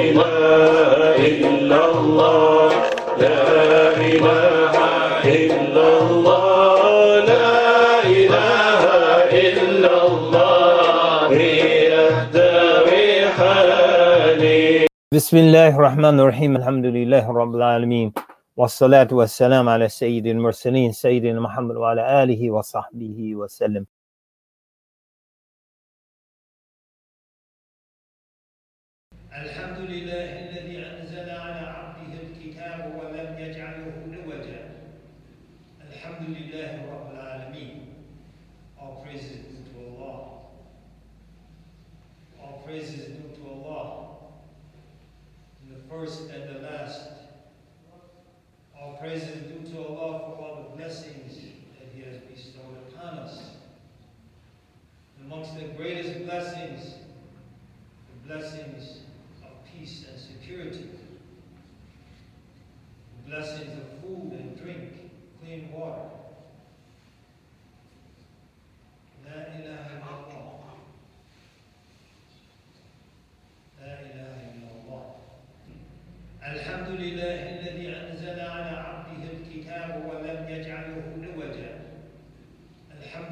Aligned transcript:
إله 0.00 1.16
إلا 1.28 1.80
الله. 1.90 2.70
لا 3.18 3.42
إله 4.10 4.76
إلا 5.24 5.86
الله. 6.00 7.24
لا 7.24 7.50
إله 8.04 8.82
إلا 9.46 9.94
الله. 10.06 11.30
هي 11.30 11.66
بسم 15.12 15.36
الله 15.36 15.76
الرحمن 15.76 16.20
الرحيم 16.20 16.56
الحمد 16.56 16.86
لله 16.86 17.24
رب 17.32 17.54
العالمين 17.56 18.12
والصلاة 18.56 19.08
والسلام 19.12 19.68
على 19.68 19.88
سيد 19.88 20.26
المرسلين 20.26 20.92
سيدنا 20.92 21.40
محمد 21.40 21.76
وعلى 21.76 22.22
آله 22.22 22.50
وصحبه 22.50 23.34
وسلم 23.34 23.86
first 45.96 46.28
and 46.30 46.54
the 46.54 46.68
last 46.68 47.00
All 48.78 48.98
praise 49.00 49.22
is 49.22 49.50
due 49.50 49.72
to 49.72 49.78
Allah 49.78 50.18
for 50.18 50.42
all 50.42 50.68
the 50.70 50.76
blessings 50.76 51.36
that 51.78 51.88
He 51.94 52.02
has 52.02 52.18
bestowed 52.30 52.76
upon 52.88 53.18
us 53.20 53.38
Amongst 55.24 55.54
the 55.58 55.68
greatest 55.68 56.24
blessings 56.26 56.94
the 58.28 58.34
blessings 58.34 58.98
of 59.42 59.50
peace 59.72 60.04
and 60.10 60.20
security, 60.20 60.90
the 63.24 63.30
blessings 63.30 63.72
of 63.78 64.00
food 64.00 64.32
and 64.32 64.60
drink, 64.60 65.10
clean 65.40 65.70
water. 65.72 66.10
La 69.24 69.42
ilaha 69.58 69.95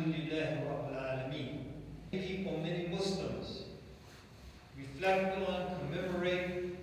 Alhamdulillah 0.05 0.61
Rabbil 0.69 1.01
Alameen. 1.01 1.59
Thinking 2.11 2.45
for 2.45 2.59
many 2.59 2.89
Muslims, 2.89 3.63
reflect 4.77 5.39
on, 5.49 5.79
commemorate 5.79 6.77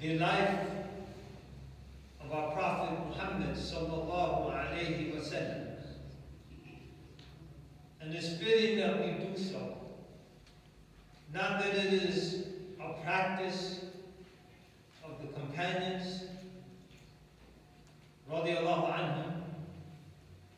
the 0.00 0.18
life 0.18 0.60
of 2.24 2.32
our 2.32 2.52
Prophet 2.52 2.98
Muhammad 3.06 3.54
sallallahu 3.54 4.50
alayhi 4.50 5.14
wa 5.14 5.20
sallam. 5.20 5.76
And 8.00 8.14
it's 8.14 8.38
fitting 8.38 8.78
that 8.78 8.98
we 8.98 9.26
do 9.26 9.36
so. 9.36 9.76
Not 11.34 11.60
that 11.60 11.74
it 11.84 11.92
is 11.92 12.46
a 12.80 12.94
practice 13.02 13.84
of 15.04 15.20
the 15.20 15.28
companions, 15.38 16.24
radiallahu 18.32 18.90
anhu, 18.90 19.23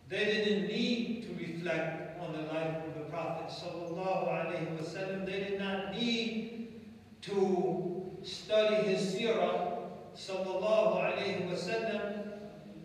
They 0.10 0.26
didn't 0.26 0.68
need 0.68 1.24
to 1.24 1.30
reflect 1.40 2.20
on 2.20 2.34
the 2.34 2.44
life 2.54 2.84
of 2.86 2.94
the 2.96 3.06
Prophet 3.10 3.48
sallallahu 3.48 4.28
alaihi 4.28 4.78
wasallam. 4.78 5.26
They 5.26 5.40
did 5.40 5.60
not 5.60 5.94
need 5.94 6.82
to 7.22 8.20
study 8.24 8.76
his 8.88 9.16
seerah 9.16 9.88
sallallahu 10.16 11.00
alaihi 11.00 11.50
wasallam 11.50 12.04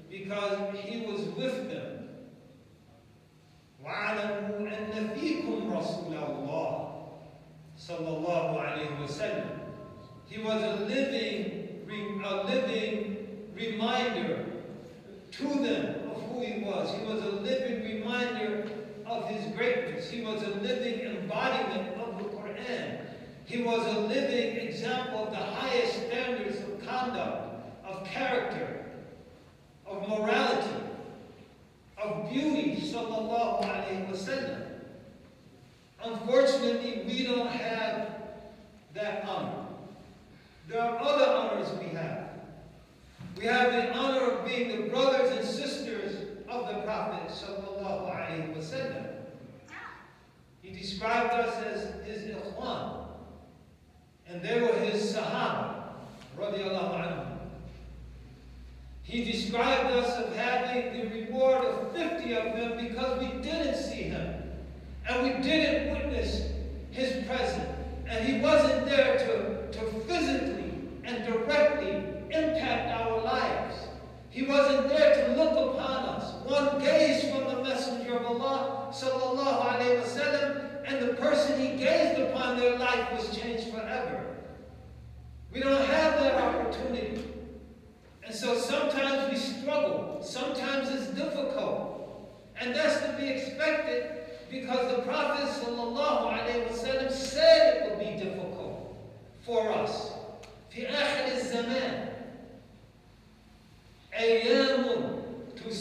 because 0.08 0.78
he 0.78 1.06
was 1.06 1.20
with 1.36 1.68
them. 1.68 2.08
وَاعْلَمُوا 3.84 4.66
أَنَّ 4.66 5.14
فِيكُمْ 5.14 5.70
رَسُولَ 5.70 6.14
اللَّهِ 6.14 6.72
صلى 7.78 8.08
الله 8.08 8.60
عليه 8.60 8.90
وسلم. 9.02 9.50
He 10.26 10.38
was 10.42 10.62
a 10.62 10.84
living, 10.86 11.86
a 12.24 12.42
living 12.44 13.50
reminder 13.54 14.46
to 15.32 15.44
them 15.44 15.84
of 15.99 15.99
he 16.41 16.61
was. 16.61 16.93
He 16.93 17.05
was 17.05 17.21
a 17.23 17.29
living 17.29 17.83
reminder 17.83 18.67
of 19.05 19.27
his 19.29 19.53
greatness. 19.55 20.09
He 20.09 20.21
was 20.21 20.41
a 20.43 20.49
living 20.49 21.01
embodiment 21.01 21.95
of 21.99 22.17
the 22.17 22.23
Quran. 22.25 22.99
He 23.45 23.61
was 23.63 23.85
a 23.85 23.99
living 23.99 24.57
example 24.67 25.25
of 25.25 25.31
the 25.31 25.37
highest 25.37 26.07
standards 26.07 26.57
of 26.59 26.87
conduct, 26.87 27.65
of 27.85 28.05
character, 28.05 28.85
of 29.85 30.07
morality, 30.07 30.85
of 32.01 32.29
beauty, 32.29 32.77
sallallahu 32.81 33.63
alayhi 33.63 34.09
wasallam. 34.09 34.67
Unfortunately, 36.03 37.03
we 37.05 37.23
don't 37.23 37.47
have 37.51 38.07
that 38.93 39.25
honor. 39.27 39.65
There 40.67 40.81
are 40.81 40.97
other 40.99 41.25
honors 41.25 41.67
we 41.79 41.89
have. 41.89 42.29
We 43.37 43.45
have 43.45 43.71
the 43.71 43.93
honor 43.93 44.31
of 44.31 44.45
being 44.45 44.69
the 44.69 44.89
brothers 44.89 45.31
and 45.37 45.45
sisters 45.45 46.10
of 46.51 46.67
the 46.67 46.81
Prophet 46.81 47.29
wasallam. 48.57 49.05
He 50.61 50.71
described 50.71 51.33
us 51.33 51.55
as 51.63 52.05
his 52.05 52.35
ikhwan, 52.35 53.05
and 54.27 54.41
they 54.41 54.61
were 54.61 54.73
his 54.79 55.15
sahaba. 55.15 55.81
He 59.03 59.23
described 59.23 59.91
us 59.91 60.17
of 60.17 60.35
having 60.35 60.93
the 60.93 61.21
reward 61.21 61.65
of 61.65 61.91
50 61.93 62.33
of 62.33 62.43
them 62.55 62.87
because 62.87 63.19
we 63.19 63.41
didn't 63.41 63.75
see 63.75 64.03
him, 64.03 64.43
and 65.07 65.23
we 65.23 65.43
didn't 65.43 65.91
witness 65.93 66.51
his 66.91 67.25
presence, 67.25 67.69
and 68.07 68.25
he 68.27 68.39
wasn't 68.39 68.85
there 68.85 69.17
to, 69.17 69.71
to 69.79 69.99
physically 70.01 70.73
and 71.03 71.25
directly 71.25 71.91
impact 72.29 73.01
our 73.01 73.21
lives. 73.21 73.75
He 74.29 74.43
wasn't 74.43 74.87
there 74.87 75.27
to 75.27 75.35
look 75.35 75.51
upon 75.51 76.05
us 76.05 76.30
One 76.50 76.78
gaze 76.80 77.30
from 77.30 77.44
the 77.44 77.62
Messenger 77.62 78.16
of 78.18 78.26
Allah, 78.26 78.88
sallallahu 78.92 79.62
alaihi 79.72 80.02
wasallam, 80.02 80.82
and 80.86 81.08
the 81.08 81.14
person 81.14 81.60
he 81.60 81.76
gazed 81.76 82.20
upon, 82.20 82.58
their 82.58 82.78
life 82.78 83.12
was 83.12 83.36
changed 83.36 83.68
forever. 83.72 84.24
We 85.52 85.60
don't 85.60 85.84
have 85.86 86.20
that 86.20 86.34
opportunity. 86.34 87.24
And 88.24 88.34
so 88.34 88.56
sometimes 88.58 89.30
we 89.30 89.36
struggle. 89.38 90.20
Sometimes 90.22 90.90
it's 90.90 91.08
difficult. 91.08 92.30
And 92.60 92.74
that's 92.74 93.00
to 93.00 93.16
be 93.18 93.28
expected 93.28 94.10
because 94.50 94.96
the 94.96 95.02
Prophet 95.02 95.48
sallallahu 95.48 96.32
alaihi 96.32 96.68
wasallam 96.68 97.10
said 97.12 97.76
it 97.76 97.90
would 97.90 97.98
be 97.98 98.22
difficult 98.22 98.96
for 99.44 99.70
us. 99.72 100.12
في 100.70 100.86
آخر 100.86 101.32
الزمان 101.36 102.08
أيام 104.12 104.69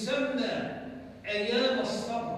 تسمى 0.09 0.55
أيام 1.27 1.79
الصبر. 1.79 2.35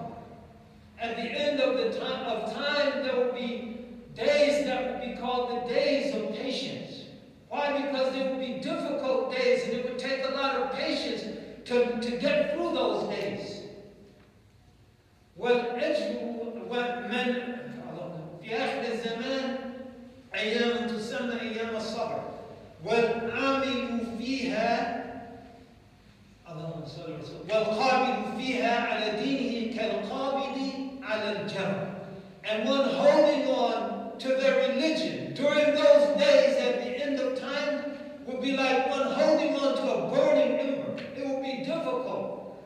At 0.99 1.15
the 1.15 1.23
end 1.23 1.59
of 1.59 1.77
the 1.77 1.99
time 1.99 2.25
of 2.25 2.53
time, 2.53 3.03
there 3.03 3.15
will 3.15 3.33
be 3.33 3.77
days 4.15 4.65
that 4.65 4.79
will 4.91 5.07
be 5.07 5.15
called 5.15 5.49
the 5.51 5.73
days 5.73 6.15
of 6.15 6.33
patience. 6.33 7.05
Why? 7.49 7.81
Because 7.81 8.13
there 8.13 8.31
will 8.31 8.39
be 8.39 8.59
difficult 8.59 9.31
days, 9.31 9.63
and 9.65 9.73
it 9.73 9.85
would 9.85 9.99
take 9.99 10.25
a 10.27 10.31
lot 10.31 10.55
of 10.55 10.71
patience 10.73 11.21
to, 11.65 11.99
to 12.01 12.17
get 12.17 12.53
through 12.53 12.73
those 12.73 13.09
days. 13.15 13.53
والأجر 15.37 16.17
ومن 16.69 17.33
في 18.41 18.55
آخر 18.55 18.91
الزمان 18.91 19.57
أيام 20.35 20.87
تسمى 20.87 21.41
أيام 21.41 21.75
الصبر 21.75 22.21
والعامل 22.85 23.99
فيها 24.17 24.69
اللهم 24.71 24.90
صل 24.90 24.90
وسلم 24.90 24.90
والقابض 27.49 28.37
فيها 28.37 28.79
على 28.79 29.11
دينه 29.23 29.77
كالقابض 29.77 30.57
على 31.03 31.31
الجمر 31.31 31.87
and 32.43 32.69
one 32.69 32.89
holding 32.89 33.47
on 33.49 34.17
to 34.19 34.29
their 34.29 34.69
religion 34.69 35.33
during 35.33 35.75
those 35.75 36.17
days 36.17 36.55
at 36.57 36.83
the 36.83 37.03
end 37.03 37.19
of 37.19 37.37
time 37.39 37.83
would 38.25 38.41
be 38.41 38.55
like 38.55 38.89
one 38.89 39.11
holding 39.11 39.53
on 39.55 39.75
to 39.75 39.83
a 39.93 40.09
burning 40.11 40.59
ember. 40.59 41.01
It 41.15 41.27
will 41.27 41.41
be 41.41 41.57
difficult. 41.65 42.57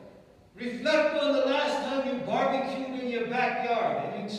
Reflect 0.54 1.22
on 1.22 1.32
the 1.32 1.44
last 1.46 1.76
time 1.86 2.06
you 2.06 2.24
barbecued 2.24 3.00
in 3.00 3.08
your 3.10 3.26
backyard 3.26 4.14
and 4.14 4.30
you 4.30 4.38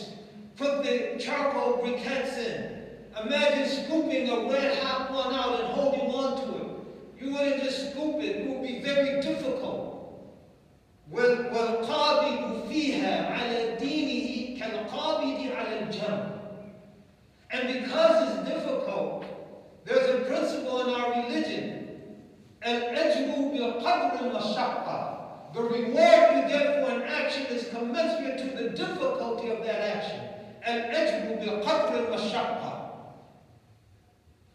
put 0.56 0.82
the 0.82 1.18
charcoal 1.18 1.82
briquettes 1.82 2.38
in. 2.38 2.86
Imagine 3.26 3.68
scooping 3.68 4.28
a 4.30 4.50
red 4.50 4.78
hot 4.78 5.12
one 5.12 5.34
out 5.34 5.60
and 5.60 5.68
holding 5.68 6.10
on 6.10 6.40
to 6.40 6.56
it. 6.56 6.67
You 7.20 7.32
wouldn't 7.32 7.62
just 7.62 7.90
scoop 7.92 8.16
it, 8.22 8.36
it 8.36 8.48
would 8.50 8.62
be 8.62 8.80
very 8.80 9.20
difficult. 9.20 9.90
وال- 11.12 11.52
والقابض 11.52 12.68
فيها 12.68 13.30
على 13.34 13.76
دينه 13.78 14.58
كالقابض 14.60 15.52
على 15.56 15.80
الجمر. 15.82 16.30
And 17.50 17.68
because 17.80 18.28
it's 18.28 18.48
difficult, 18.48 19.24
there's 19.84 20.08
a 20.10 20.24
principle 20.24 20.80
in 20.88 20.94
our 21.00 21.22
religion. 21.22 21.80
Al-ajru 22.62 23.52
bil-qadr 23.52 24.16
al-mashaqqa. 24.22 25.54
The 25.54 25.60
reward 25.62 26.36
you 26.36 26.48
get 26.48 26.82
for 26.84 26.90
an 26.90 27.02
action 27.02 27.46
is 27.46 27.68
commensurate 27.68 28.38
to 28.38 28.56
the 28.56 28.70
difficulty 28.70 29.50
of 29.50 29.62
that 29.64 29.80
action. 29.96 30.20
Al-ajru 30.64 31.38
bil-qadr 31.40 31.92
al-mashaqqa. 32.06 32.77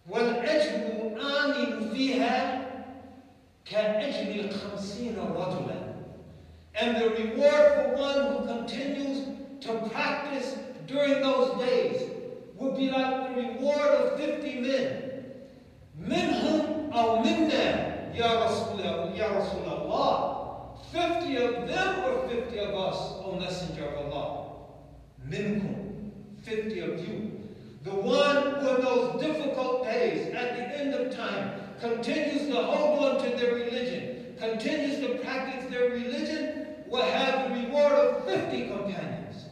والأجر 0.09 0.81
آمن 1.21 1.89
فيها 1.93 2.65
كأجر 3.65 4.49
خمسين 4.49 5.15
رجلا 5.19 5.89
and 6.81 6.95
the 6.95 7.09
reward 7.09 7.73
for 7.75 7.95
one 7.97 8.19
who 8.31 8.47
continues 8.47 9.25
to 9.61 9.89
practice 9.91 10.55
during 10.87 11.21
those 11.21 11.59
days 11.59 12.09
would 12.55 12.77
be 12.77 12.89
like 12.89 13.35
the 13.35 13.41
reward 13.41 13.89
of 13.89 14.19
50 14.19 14.61
men. 14.61 15.05
منهم 15.99 16.91
أو 16.93 17.19
منا 17.19 18.15
يا 18.15 18.45
رسول 18.45 18.79
يا 19.15 19.27
رسول 19.27 19.67
الله 19.67 20.35
50 20.93 21.35
of 21.37 21.67
them 21.67 22.03
or 22.05 22.27
50 22.29 22.59
of 22.59 22.73
us, 22.75 22.97
O 23.25 23.35
Messenger 23.39 23.85
of 23.89 24.13
Allah. 24.13 24.45
Minkum, 25.27 26.11
50 26.43 26.79
of 26.79 27.07
you. 27.07 27.32
The 27.84 27.90
one 27.90 28.60
who 28.60 28.76
in 28.76 28.80
those 28.80 29.20
difficult 29.20 29.84
days, 29.84 30.34
at 30.34 30.56
the 30.56 30.78
end 30.78 30.94
of 30.94 31.14
time, 31.14 31.60
continues 31.80 32.48
to 32.48 32.54
hold 32.54 33.04
on 33.04 33.22
to 33.22 33.36
their 33.36 33.54
religion, 33.54 34.34
continues 34.38 35.00
to 35.00 35.18
practice 35.18 35.70
their 35.70 35.90
religion, 35.90 36.66
will 36.88 37.02
have 37.02 37.50
the 37.50 37.60
reward 37.60 37.92
of 37.92 38.24
50 38.24 38.68
companions. 38.68 39.44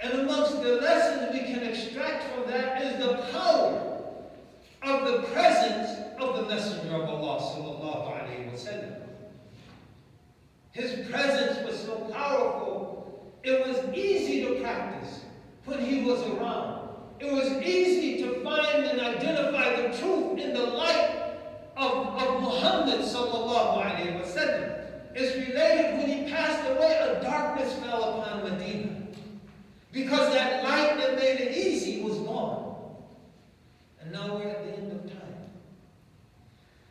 And 0.00 0.20
amongst 0.20 0.62
the 0.62 0.74
lessons 0.74 1.32
we 1.32 1.50
can 1.50 1.62
extract 1.62 2.24
from 2.34 2.50
that 2.50 2.82
is 2.82 3.02
the 3.02 3.22
power 3.32 4.02
of 4.82 5.06
the 5.10 5.26
presence 5.28 5.98
of 6.18 6.36
the 6.36 6.42
Messenger 6.42 6.94
of 6.94 7.08
Allah 7.08 7.40
sallallahu 7.40 8.20
alaihi 8.20 8.52
wasallam. 8.52 8.96
His 10.72 11.08
presence 11.08 11.66
was 11.66 11.78
so 11.78 11.96
powerful, 12.12 13.32
it 13.42 13.66
was 13.66 13.78
easy 13.96 14.44
to 14.44 14.60
practice 14.60 15.20
when 15.66 15.84
he 15.84 16.02
was 16.04 16.22
around. 16.22 16.88
It 17.18 17.30
was 17.32 17.50
easy 17.62 18.22
to 18.22 18.42
find 18.42 18.84
and 18.84 19.00
identify 19.00 19.82
the 19.82 19.98
truth 19.98 20.38
in 20.38 20.54
the 20.54 20.62
light 20.62 21.34
of, 21.76 21.92
of 21.92 22.42
Muhammad 22.42 23.00
sallallahu 23.00 23.84
alaihi 23.84 24.20
wasallam. 24.20 24.76
It's 25.14 25.34
related 25.34 25.98
when 25.98 26.08
he 26.08 26.30
passed 26.30 26.68
away, 26.70 26.96
a 27.00 27.22
darkness 27.22 27.72
fell 27.80 28.20
upon 28.20 28.44
Medina. 28.44 29.06
Because 29.92 30.32
that 30.34 30.62
light 30.62 30.98
that 30.98 31.16
made 31.16 31.40
it 31.40 31.56
easy 31.56 32.02
was 32.02 32.18
gone. 32.18 32.74
And 34.00 34.12
now 34.12 34.36
we're 34.36 34.48
at 34.48 34.64
the 34.64 34.76
end 34.76 34.92
of 34.92 35.10
time. 35.10 35.36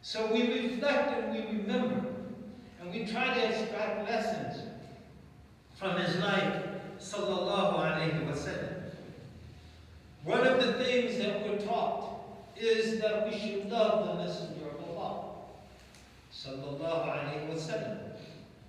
So 0.02 0.32
we 0.34 0.70
reflect 0.70 1.22
and 1.22 1.34
we 1.34 1.60
remember. 1.60 2.04
And 2.82 2.92
we 2.92 3.06
try 3.06 3.32
to 3.34 3.48
extract 3.48 4.10
lessons 4.10 4.64
from 5.76 5.98
his 5.98 6.16
life, 6.18 6.65
sallallahu 7.06 7.78
alaihi 7.78 8.26
wasallam. 8.26 8.90
One 10.24 10.48
of 10.48 10.58
the 10.58 10.74
things 10.84 11.20
that 11.20 11.48
we're 11.48 11.60
taught 11.60 12.26
is 12.58 13.00
that 13.00 13.30
we 13.30 13.38
should 13.38 13.70
love 13.70 14.08
the 14.08 14.24
Messenger 14.24 14.70
of 14.74 14.98
Allah 14.98 15.36
sallallahu 16.34 17.06
alaihi 17.06 17.48
wasallam. 17.54 18.00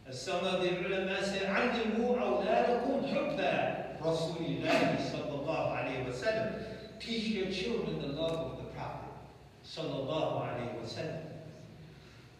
As 0.06 0.20
some 0.20 0.44
of 0.44 0.60
the 0.62 0.70
ulama 0.84 1.24
say, 1.24 1.46
"علموا 1.46 2.20
أولادكم 2.20 3.08
حبًا 3.08 3.98
hubba 4.00 4.36
الله 4.38 4.96
sallallahu 5.10 5.72
alaihi 5.72 6.06
wasallam." 6.06 6.62
Teach 7.00 7.28
your 7.28 7.50
children 7.50 8.00
the 8.00 8.08
love 8.20 8.52
of 8.52 8.58
the 8.58 8.64
Prophet 8.76 9.16
sallallahu 9.64 10.44
alaihi 10.44 10.76
wasallam. 10.84 11.22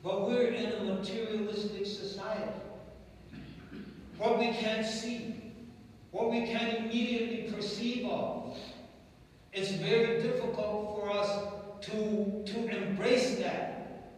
But 0.03 0.29
we're 0.29 0.53
in 0.53 0.73
a 0.73 0.95
materialistic 0.95 1.87
society. 1.87 2.61
What 4.19 4.39
we 4.39 4.53
can't 4.53 4.87
see 4.87 5.36
what 6.17 6.31
we 6.31 6.47
can't 6.47 6.79
immediately 6.79 7.53
perceive 7.53 8.07
of, 8.07 8.57
it's 9.53 9.73
very 9.73 10.23
difficult 10.23 10.97
for 10.97 11.11
us 11.11 11.29
to, 11.83 12.43
to 12.47 12.69
embrace 12.75 13.37
that, 13.37 14.15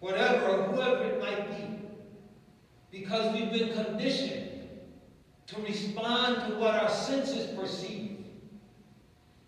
whatever 0.00 0.48
or 0.48 0.62
whoever 0.64 1.04
it 1.04 1.18
might 1.18 1.48
be, 1.56 1.78
because 2.90 3.34
we've 3.34 3.50
been 3.50 3.72
conditioned 3.72 4.50
to 5.46 5.62
respond 5.62 6.46
to 6.46 6.58
what 6.58 6.74
our 6.74 6.90
senses 6.90 7.58
perceive. 7.58 8.26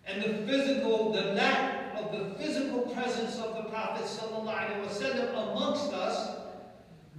And 0.06 0.23
the 0.23 0.46
physical, 0.46 1.12
the 1.12 1.35
lack 1.35 1.94
of 1.99 2.11
the 2.11 2.35
physical 2.43 2.82
presence 2.94 3.38
of 3.38 3.55
the 3.55 3.70
Prophet 3.70 4.06
ﷺ 4.06 5.31
amongst 5.31 5.93
us 5.93 6.38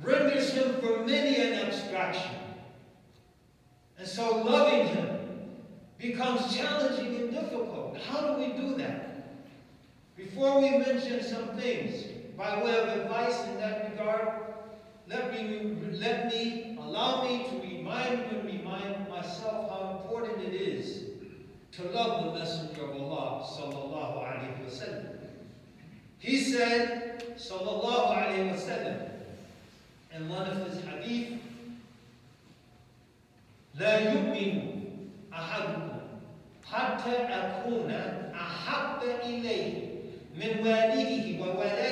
renders 0.01 0.51
him 0.51 0.81
for 0.81 1.05
many 1.05 1.35
an 1.35 1.67
abstraction. 1.67 2.44
And 3.97 4.07
so 4.07 4.43
loving 4.43 4.87
him 4.87 5.19
becomes 5.97 6.55
challenging 6.55 7.15
and 7.15 7.31
difficult. 7.31 7.97
How 7.97 8.21
do 8.27 8.39
we 8.39 8.53
do 8.53 8.75
that? 8.75 9.05
Before 10.17 10.61
we 10.61 10.69
mention 10.77 11.23
some 11.23 11.49
things, 11.57 12.05
by 12.37 12.61
way 12.63 12.77
of 12.77 12.87
advice 12.89 13.45
in 13.47 13.57
that 13.57 13.91
regard, 13.91 14.27
let 15.07 15.31
me, 15.31 15.77
let 15.93 16.27
me 16.27 16.77
allow 16.79 17.23
me 17.23 17.45
to 17.49 17.55
remind 17.61 18.21
and 18.31 18.45
remind 18.45 19.07
myself 19.07 19.69
how 19.69 20.01
important 20.01 20.41
it 20.41 20.53
is 20.53 21.03
to 21.73 21.83
love 21.89 22.25
the 22.25 22.39
Messenger 22.39 22.85
of 22.85 23.01
Allah, 23.01 23.45
sallallahu 23.45 24.23
alaihi 24.23 24.65
wasallam. 24.65 25.17
He 26.19 26.37
said, 26.37 27.35
sallallahu 27.37 28.15
alaihi 28.15 28.51
wasallam, 28.53 29.09
in 30.15 30.29
one 30.29 30.47
of 30.47 30.65
his 30.67 30.83
hadith, 30.83 31.39
لا 33.79 33.99
يؤمن 33.99 34.61
أحدكم 35.33 35.89
حتى 36.65 37.15
أكون 37.29 37.91
أحب 38.35 39.03
إليه 39.23 39.85
من 40.35 40.67
والده 40.67 41.41
وولده 41.41 41.84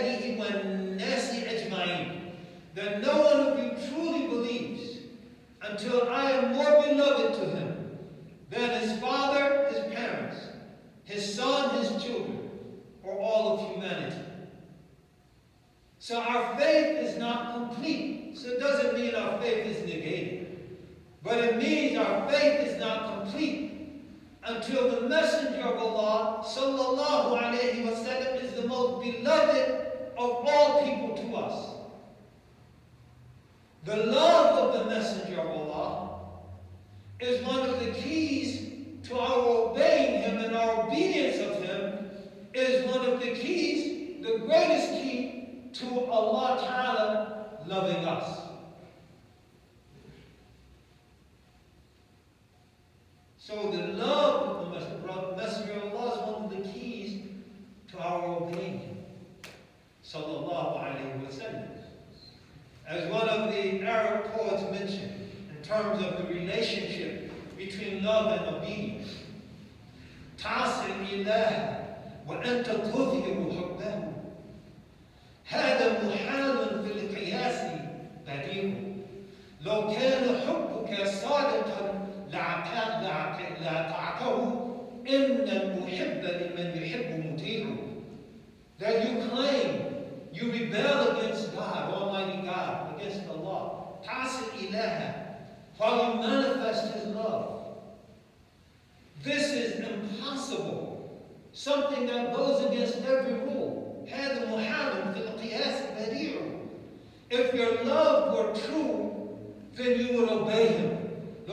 love 68.03 68.29
and 68.29 68.45
obedience. 68.45 68.83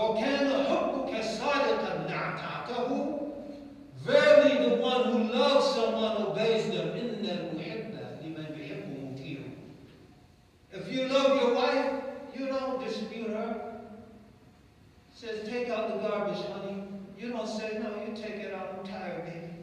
لو 0.10 0.14
كان 0.14 0.66
حبك 0.66 1.22
صادقا 1.24 2.08
لأطعته 2.10 3.12
Verily 4.06 4.70
the 4.70 4.75
one 4.75 5.04
who 5.12 5.34
loves 5.34 5.66
someone 5.74 6.18
obeys 6.28 6.70
them. 6.70 6.90
إن 6.94 7.25
المحب 7.25 7.94
لمن 8.22 8.46
يحب 8.60 8.86
مطيع. 9.04 9.40
If 10.72 10.92
you 10.92 11.08
love 11.08 11.42
your 11.42 11.56
wife, 11.56 12.04
you 12.36 12.46
don't 12.48 12.84
dispute 12.86 13.30
her. 13.32 13.80
Says, 15.16 15.48
take 15.50 15.70
out 15.70 15.88
the 15.90 16.08
garbage, 16.08 16.38
honey. 16.46 16.84
You 17.18 17.32
don't 17.32 17.48
say, 17.48 17.80
no, 17.82 17.90
you 18.06 18.14
take 18.16 18.36
it 18.46 18.54
out. 18.54 18.75
I'm 18.78 18.86
tired, 18.86 19.25
baby. 19.25 19.54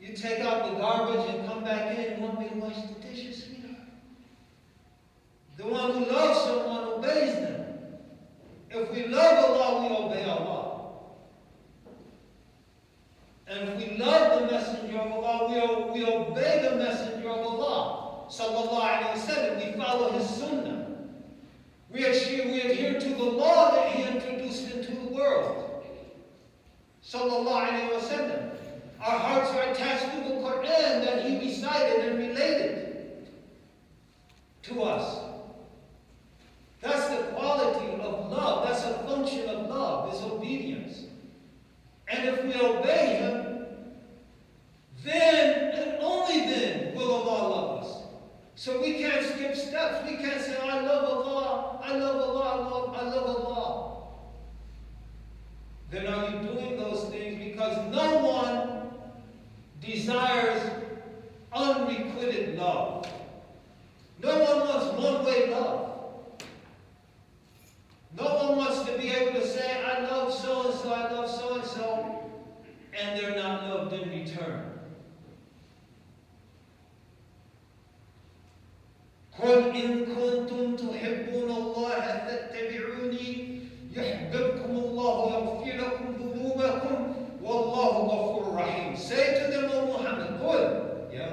You 0.00 0.16
take 0.16 0.40
out 0.40 0.72
the 0.72 0.78
garbage 0.78 1.28
and 1.34 1.46
come 1.46 1.64
back 1.64 1.98
in. 1.98 2.16
You 2.18 2.26
want 2.26 2.40
me 2.40 2.48
to 2.48 2.54
wash 2.54 2.76
the 2.76 3.06
dishes, 3.06 3.44
sweetheart? 3.44 3.88
The 5.58 5.66
one 5.66 5.90
who 5.92 6.10
loves 6.10 6.40
someone 6.40 6.84
obeys 6.84 7.34
them. 7.34 7.51
If 8.73 8.91
we 8.91 9.05
love 9.05 9.51
Allah, 9.51 9.87
we 9.87 9.95
obey 9.95 10.23
Allah. 10.27 10.63
And 13.47 13.69
if 13.69 13.77
we 13.77 13.97
love 13.97 14.39
the 14.41 14.47
messenger 14.47 14.97
of 14.97 15.11
Allah, 15.11 15.91
we, 15.93 16.01
we 16.01 16.05
obey 16.11 16.67
the 16.67 16.77
messenger 16.77 17.29
of 17.29 17.37
Allah. 17.45 18.25
Sallallahu 18.29 18.81
alayhi 18.81 19.13
Wasallam. 19.13 19.57
We 19.57 19.79
follow 19.79 20.11
his 20.17 20.27
sunnah. 20.27 20.87
We 21.91 22.03
adhere, 22.03 22.45
we 22.45 22.61
adhere 22.61 22.99
to 22.99 23.09
the 23.09 23.23
law 23.23 23.75
that 23.75 23.91
he 23.91 24.03
introduced 24.07 24.71
into 24.71 24.91
the 24.91 25.13
world. 25.13 25.85
Sallallahu 27.05 27.69
alayhi 27.69 27.89
Wasallam. 27.91 28.49
Our 28.99 29.19
hearts 29.19 29.51
are 29.51 29.71
attached 29.71 30.05
to 30.15 30.17
the 30.29 30.35
Quran 30.39 31.03
that 31.05 31.25
he 31.25 31.37
recited 31.37 32.09
and 32.09 32.17
related 32.17 33.27
to 34.63 34.81
us. 34.81 35.22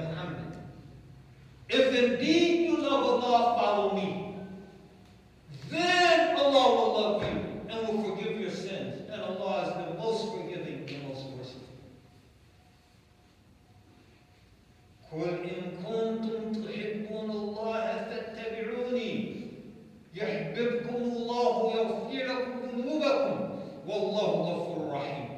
Muhammad, 0.08 0.56
if 1.68 1.94
indeed 1.94 2.68
you 2.68 2.76
love 2.78 3.04
Allah, 3.04 3.56
follow 3.58 3.94
me. 3.94 4.36
Then 5.70 6.36
Allah 6.36 6.66
will 6.76 6.92
love 7.00 7.22
you 7.22 7.38
and 7.68 7.88
will 7.88 8.04
forgive 8.04 8.40
your 8.40 8.50
sins. 8.50 9.10
And 9.10 9.20
Allah 9.22 9.62
is 9.62 9.70
the 9.74 9.94
most 10.02 10.32
forgiving, 10.32 10.86
the 10.86 10.96
most 11.08 11.24
merciful. 11.36 11.66
قل 15.12 15.44
إن 15.44 15.84
كنتم 15.84 16.52
تحبون 16.64 17.30
الله 17.30 17.84
فاتبعوني 18.08 19.36
يحببكم 20.14 20.94
الله 20.96 21.72
يغفر 21.76 22.24
لكم 22.24 22.52
ذنوبكم 22.68 23.58
والله 23.86 24.30
غفور 24.30 24.92
رحيم. 24.92 25.29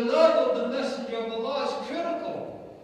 the 0.00 0.12
love 0.12 0.48
of 0.48 0.58
the 0.58 0.68
Messenger 0.68 1.16
of 1.16 1.32
Allah 1.32 1.66
is 1.66 1.86
critical 1.86 2.78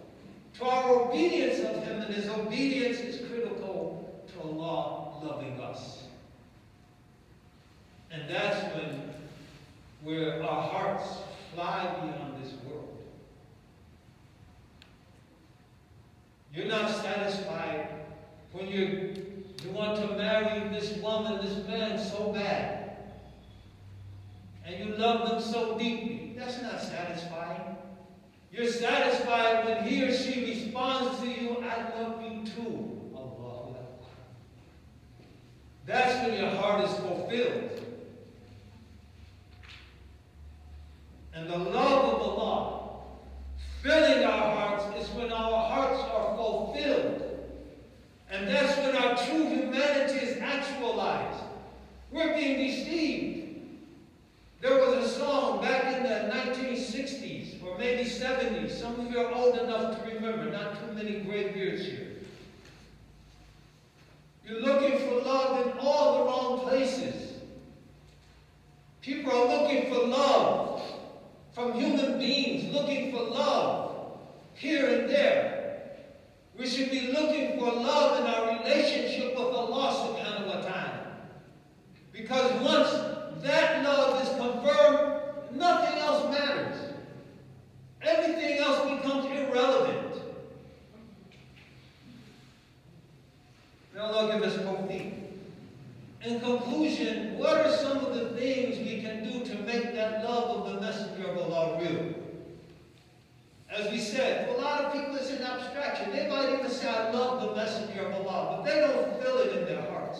to 0.55 0.65
our 0.65 1.01
obedience 1.01 1.59
of 1.59 1.83
Him, 1.83 2.01
and 2.01 2.13
His 2.13 2.29
obedience 2.29 2.99
is 2.99 3.27
critical 3.27 4.23
to 4.33 4.41
Allah 4.41 5.23
loving 5.23 5.59
us. 5.59 6.03
And 8.11 8.29
that's 8.29 8.75
when 8.75 9.13
where 10.03 10.43
our 10.43 10.69
hearts 10.69 11.05
fly 11.55 11.95
beyond 12.01 12.43
this 12.43 12.53
world. 12.65 12.97
You're 16.53 16.67
not 16.67 16.89
satisfied 17.01 17.89
when 18.51 18.67
you 18.67 19.23
you 19.63 19.71
want 19.71 19.99
to 19.99 20.15
marry 20.15 20.69
this 20.69 20.97
woman, 20.97 21.43
this 21.43 21.67
man 21.67 21.97
so 21.97 22.31
bad, 22.31 22.97
and 24.65 24.77
you 24.77 24.95
love 24.95 25.27
them 25.29 25.41
so 25.41 25.77
deeply. 25.79 26.16
That's 26.37 26.61
not 26.61 26.79
satisfying. 26.79 27.75
You're 28.51 28.67
satisfied 28.67 29.65
when 29.65 29.83
he 29.83 30.03
or 30.03 30.13
she 30.13 30.45
responds 30.45 31.19
to 31.21 31.27
you, 31.27 31.63
I 31.63 31.99
love 31.99 32.21
you 32.21 32.45
too. 32.45 33.11
Akbar. 33.15 33.75
That's 35.85 36.27
when 36.27 36.39
your 36.39 36.51
heart 36.51 36.83
is 36.85 36.93
fulfilled. 36.95 37.81
And 41.33 41.49
the 41.49 41.57
love 41.57 42.13
of 42.13 42.21
Allah 42.21 43.01
filling 43.81 44.23
our 44.23 44.55
hearts 44.55 44.85
is 45.01 45.09
when 45.15 45.31
our 45.31 45.69
hearts 45.69 46.01
are 46.03 46.35
fulfilled. 46.35 47.23
And 48.29 48.47
that's 48.47 48.77
when 48.77 48.95
our 48.95 49.17
true 49.17 49.47
humanity 49.47 50.19
is 50.19 50.37
actualized. 50.37 51.43
We're 52.11 52.35
being 52.35 52.57
deceived. 52.67 53.36
There 54.59 54.77
was 54.79 55.05
a 55.05 55.09
song 55.09 55.61
back 55.61 55.95
in 55.95 56.03
the 56.03 56.33
1960s 56.33 57.63
or 57.63 57.77
maybe 57.77 58.09
70s. 58.09 58.71
Some 58.71 58.99
of 58.99 59.11
you 59.11 59.19
are 59.19 59.31
old 59.33 59.57
enough 59.57 59.97
to 59.97 60.13
remember, 60.15 60.51
not 60.51 60.79
too 60.79 60.93
many 60.93 61.19
gray 61.19 61.51
beards 61.51 61.85
here. 61.85 62.07
You're 64.45 64.61
looking 64.61 64.97
for 64.99 65.21
love 65.21 65.67
in 65.67 65.73
all 65.79 66.17
the 66.17 66.25
wrong 66.25 66.67
places. 66.67 67.33
People 69.01 69.31
are 69.31 69.61
looking 69.61 69.93
for 69.93 70.07
love 70.07 70.81
from 71.53 71.73
human 71.73 72.17
beings, 72.17 72.73
looking 72.73 73.11
for 73.11 73.23
love 73.23 74.17
here 74.53 74.87
and 74.87 75.09
there. 75.09 75.97
We 76.57 76.65
should 76.65 76.89
be 76.89 77.11
looking 77.11 77.59
for 77.59 77.71
love 77.71 78.19
in 78.21 78.27
our 78.27 78.57
relationship 78.57 79.35
with 79.37 79.53
Allah 79.53 79.93
subhanahu 79.93 80.47
wa 80.47 80.61
ta'ala. 80.61 81.07
Because 82.11 82.51
once 82.61 82.91
that 83.43 83.83
love 83.83 84.21
is 84.23 84.29
confirmed, 84.29 85.21
nothing 85.51 85.99
else 85.99 86.31
matters. 86.31 86.93
Everything 88.01 88.57
else 88.59 88.89
becomes 88.89 89.25
irrelevant. 89.25 90.07
Give 94.17 94.41
us 94.41 94.57
tawfiq. 94.57 95.13
In 96.25 96.39
conclusion, 96.39 97.37
what 97.37 97.57
are 97.57 97.71
some 97.71 97.97
of 97.99 98.15
the 98.15 98.29
things 98.29 98.79
we 98.79 98.99
can 98.99 99.23
do 99.23 99.45
to 99.45 99.55
make 99.61 99.93
that 99.93 100.23
love 100.23 100.57
of 100.57 100.73
the 100.73 100.81
Messenger 100.81 101.27
of 101.27 101.37
Allah 101.37 101.79
real? 101.79 102.15
As 103.69 103.91
we 103.91 103.99
said, 103.99 104.47
for 104.47 104.55
a 104.55 104.57
lot 104.57 104.85
of 104.85 104.93
people 104.93 105.15
it's 105.15 105.29
an 105.29 105.43
abstraction. 105.43 106.11
They 106.11 106.27
might 106.27 106.51
even 106.51 106.69
say, 106.71 106.89
I 106.89 107.11
love 107.11 107.41
the 107.41 107.55
Messenger 107.55 108.07
of 108.07 108.25
Allah, 108.25 108.57
but 108.57 108.65
they 108.65 108.79
don't 108.81 109.21
feel 109.21 109.37
it 109.37 109.55
in 109.55 109.65
their 109.65 109.81
hearts. 109.91 110.19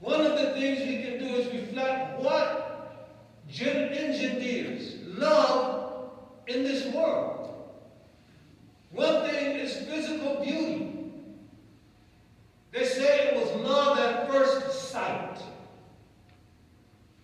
One 0.00 0.22
of 0.22 0.38
the 0.38 0.52
things 0.52 0.80
we 0.80 1.02
can 1.02 1.18
do 1.18 1.34
is 1.34 1.52
reflect 1.52 2.18
what 2.22 3.12
engineers 3.60 4.94
love 5.06 6.10
in 6.46 6.64
this 6.64 6.86
world. 6.94 7.54
One 8.90 9.28
thing 9.28 9.58
is 9.58 9.76
physical 9.86 10.42
beauty. 10.42 10.95
They 12.76 12.84
say 12.84 13.28
it 13.28 13.40
was 13.40 13.50
love 13.62 13.98
at 13.98 14.30
first 14.30 14.90
sight. 14.90 15.38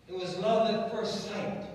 It 0.09 0.18
was 0.18 0.38
love 0.38 0.75
at 0.75 0.90
first 0.90 1.28
sight. 1.28 1.66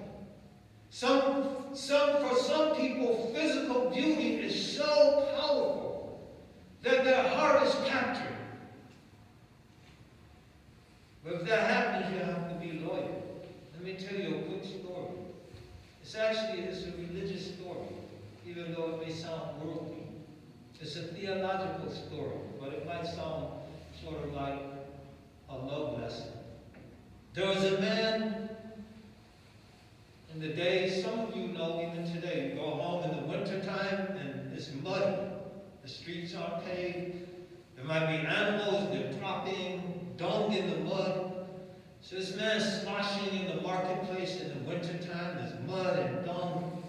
Some, 0.89 1.75
some, 1.75 2.27
for 2.27 2.35
some 2.35 2.75
people, 2.75 3.31
physical 3.35 3.91
beauty 3.91 4.37
is 4.37 4.77
so 4.77 5.27
powerful 5.35 6.27
that 6.81 7.03
their 7.03 7.27
heart 7.27 7.67
is 7.67 7.75
captured. 7.85 8.35
But 11.23 11.33
if 11.35 11.47
that 11.47 11.69
happens, 11.69 12.15
you 12.15 12.25
have 12.25 12.49
to 12.49 12.55
be 12.55 12.79
loyal. 12.79 13.43
Let 13.75 13.83
me 13.83 13.93
tell 13.93 14.19
you 14.19 14.37
a 14.37 14.41
quick 14.41 14.63
story. 14.63 15.19
It's 16.01 16.15
actually 16.15 16.63
it's 16.63 16.83
a 16.83 16.91
religious 16.93 17.53
story, 17.53 17.89
even 18.43 18.73
though 18.73 18.95
it 18.95 19.07
may 19.07 19.13
sound 19.13 19.61
worldly. 19.61 20.07
It's 20.81 20.95
a 20.95 21.03
theological 21.03 21.91
story, 21.91 22.37
but 22.59 22.73
it 22.73 22.87
might 22.87 23.05
sound 23.05 23.56
sort 24.03 24.23
of 24.23 24.33
like 24.33 24.61
a 25.49 25.55
love 25.55 25.99
lesson. 25.99 26.31
There 27.33 27.47
was 27.47 27.63
a 27.63 27.79
man 27.79 28.49
in 30.33 30.41
the 30.41 30.49
days, 30.49 31.03
some 31.03 31.19
of 31.19 31.35
you 31.35 31.47
know 31.47 31.81
even 31.81 32.11
today, 32.13 32.49
you 32.49 32.55
go 32.59 32.69
home 32.69 33.09
in 33.09 33.17
the 33.17 33.23
wintertime 33.23 34.17
and 34.19 34.53
it's 34.53 34.71
muddy. 34.83 35.15
The 35.81 35.89
streets 35.89 36.35
aren't 36.35 36.65
paved. 36.65 37.27
There 37.75 37.85
might 37.85 38.07
be 38.07 38.27
animals, 38.27 38.89
they're 38.91 39.13
dropping 39.13 40.13
dung 40.17 40.53
in 40.53 40.69
the 40.69 40.77
mud. 40.77 41.47
So 42.01 42.17
this 42.17 42.35
man 42.35 42.57
is 42.57 42.81
sloshing 42.81 43.39
in 43.39 43.55
the 43.55 43.61
marketplace 43.61 44.39
in 44.41 44.49
the 44.49 44.69
wintertime, 44.69 45.37
there's 45.37 45.53
mud 45.67 45.97
and 45.99 46.25
dung. 46.25 46.83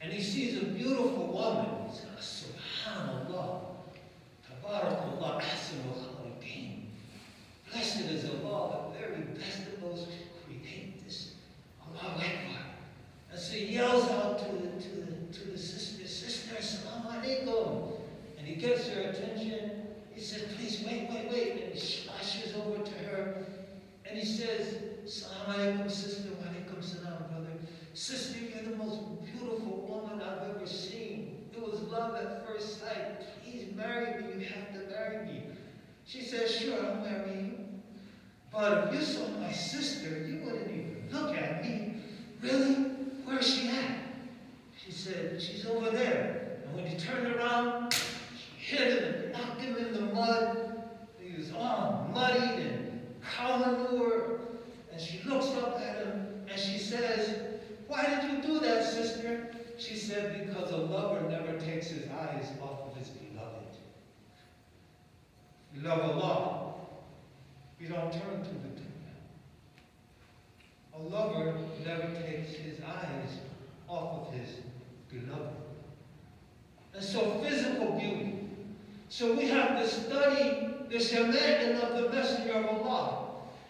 And 0.00 0.12
he 0.12 0.22
sees 0.22 0.62
a 0.62 0.66
beautiful 0.66 1.26
woman. 1.26 1.90
Subhanallah. 2.20 3.62
Tabarakallah, 4.46 5.40
khaliqeen. 5.40 6.82
Blessed 7.72 8.00
is 8.02 8.30
Allah, 8.30 8.92
the 8.92 8.98
very 8.98 9.22
best 9.22 9.58
of 9.58 9.80
those 9.80 10.06
who 10.06 10.54
create 10.54 11.04
this. 11.04 11.34
Allah 11.82 12.14
Akbar. 12.14 12.66
And 13.36 13.40
so 13.40 13.54
he 13.54 13.74
yells 13.74 14.10
out 14.10 14.38
to 14.38 14.44
the, 14.44 14.68
to 14.80 14.88
the, 14.88 15.38
to 15.38 15.50
the 15.50 15.58
sister, 15.58 16.06
Sister, 16.06 16.54
Assalamu 16.54 17.20
alaikum. 17.20 18.00
And 18.38 18.46
he 18.46 18.54
gets 18.54 18.88
her 18.88 19.00
attention. 19.02 19.88
He 20.14 20.20
says, 20.20 20.44
Please 20.56 20.82
wait, 20.86 21.10
wait, 21.10 21.30
wait. 21.30 21.62
And 21.64 21.74
he 21.74 21.78
slashes 21.78 22.54
over 22.56 22.82
to 22.82 22.92
her. 23.08 23.44
And 24.08 24.18
he 24.18 24.24
says, 24.24 24.76
Assalamu 25.04 25.54
alaikum, 25.54 25.90
sister. 25.90 26.30
Wa 26.30 26.46
alaikum 26.46 26.82
salam, 26.82 27.24
brother. 27.30 27.52
Sister, 27.92 28.38
you're 28.38 28.70
the 28.72 28.76
most 28.76 29.00
beautiful 29.24 29.86
woman 29.86 30.22
I've 30.22 30.56
ever 30.56 30.66
seen. 30.66 31.48
It 31.52 31.60
was 31.60 31.80
love 31.82 32.14
at 32.14 32.46
first 32.46 32.80
sight. 32.80 33.20
Please 33.42 33.74
marry 33.74 34.22
me. 34.22 34.28
You 34.38 34.46
have 34.46 34.72
to 34.72 34.90
marry 34.90 35.26
me. 35.26 35.42
She 36.06 36.22
says, 36.22 36.54
Sure, 36.54 36.86
I'll 36.86 37.04
marry 37.04 37.36
you. 37.36 37.58
But 38.52 38.88
if 38.88 38.94
you 38.94 39.02
saw 39.02 39.28
my 39.40 39.52
sister, 39.52 40.26
you 40.26 40.40
wouldn't 40.44 40.70
even 40.70 41.08
look 41.12 41.36
at 41.36 41.62
me. 41.62 41.96
Really? 42.40 42.74
Where's 43.26 43.54
she 43.54 43.68
at? 43.68 43.98
She 44.82 44.92
said, 44.92 45.42
She's 45.42 45.66
over 45.66 45.90
there. 45.90 46.58
And 46.64 46.76
when 46.76 46.86
he 46.86 46.96
turned 46.96 47.26
around, 47.34 47.92
she 47.92 48.76
hit 48.76 49.02
him 49.02 49.14
and 49.14 49.32
knocked 49.32 49.60
him 49.60 49.76
in 49.76 49.92
the 49.92 50.14
mud. 50.14 50.82
He 51.18 51.36
was 51.36 51.52
all 51.52 52.08
muddied 52.14 52.60
and 52.60 53.16
cow 53.36 53.58
manure. 53.58 54.40
And 54.92 55.00
she 55.00 55.20
looks 55.28 55.48
up 55.62 55.80
at 55.80 56.06
him 56.06 56.46
and 56.48 56.58
she 56.58 56.78
says, 56.78 57.58
Why 57.88 58.06
did 58.06 58.30
you 58.30 58.42
do 58.42 58.60
that, 58.60 58.84
sister? 58.84 59.50
She 59.76 59.96
said, 59.96 60.46
Because 60.46 60.70
a 60.70 60.76
lover 60.76 61.28
never 61.28 61.58
takes 61.58 61.88
his 61.88 62.08
eyes 62.08 62.48
off 62.62 62.88
of 62.88 62.96
his 62.96 63.08
beloved. 63.08 63.76
You 65.74 65.75
love 65.86 66.00
Allah. 66.00 66.74
We 67.80 67.86
don't 67.88 68.12
turn 68.12 68.42
to 68.42 68.50
the 68.50 68.68
dunya. 68.78 69.14
A 70.94 70.98
lover 70.98 71.54
never 71.84 72.08
takes 72.22 72.52
his 72.54 72.80
eyes 72.80 73.38
off 73.88 74.28
of 74.28 74.34
his 74.34 74.48
beloved. 75.10 75.54
And 76.94 77.04
so 77.04 77.38
physical 77.42 77.92
beauty. 77.92 78.48
So 79.08 79.34
we 79.34 79.46
have 79.48 79.78
to 79.78 79.86
study 79.86 80.68
the 80.88 80.96
shama'il 80.96 81.82
of 81.82 82.02
the 82.02 82.10
Messenger 82.10 82.54
of 82.54 82.66
Allah 82.66 83.26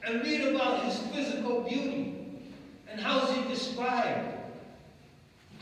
and 0.06 0.22
read 0.22 0.54
about 0.54 0.84
his 0.84 0.98
physical 0.98 1.62
beauty 1.62 2.14
and 2.88 3.00
how 3.00 3.26
is 3.26 3.36
he 3.36 3.42
described. 3.48 4.32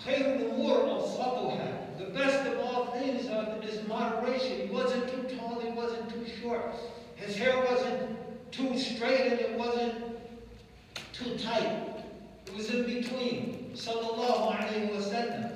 خير 0.04 0.36
الأمور 0.36 0.90
أوسطها 0.90 1.98
the 1.98 2.06
best 2.06 2.46
of 2.46 2.58
all 2.60 2.73
things 2.93 3.27
are, 3.27 3.57
is 3.63 3.87
moderation. 3.87 4.67
He 4.67 4.73
wasn't 4.73 5.09
too 5.09 5.35
tall, 5.35 5.59
he 5.59 5.69
wasn't 5.69 6.09
too 6.09 6.25
short. 6.41 6.75
His 7.15 7.35
hair 7.35 7.57
wasn't 7.69 8.17
too 8.51 8.77
straight 8.77 9.31
and 9.31 9.39
it 9.39 9.57
wasn't 9.57 10.17
too 11.13 11.37
tight. 11.37 11.87
It 12.45 12.55
was 12.55 12.69
in 12.69 12.83
between. 12.83 13.71
Sallallahu 13.73 14.55
alayhi 14.57 14.91
wa 14.91 14.99
sallam. 14.99 15.51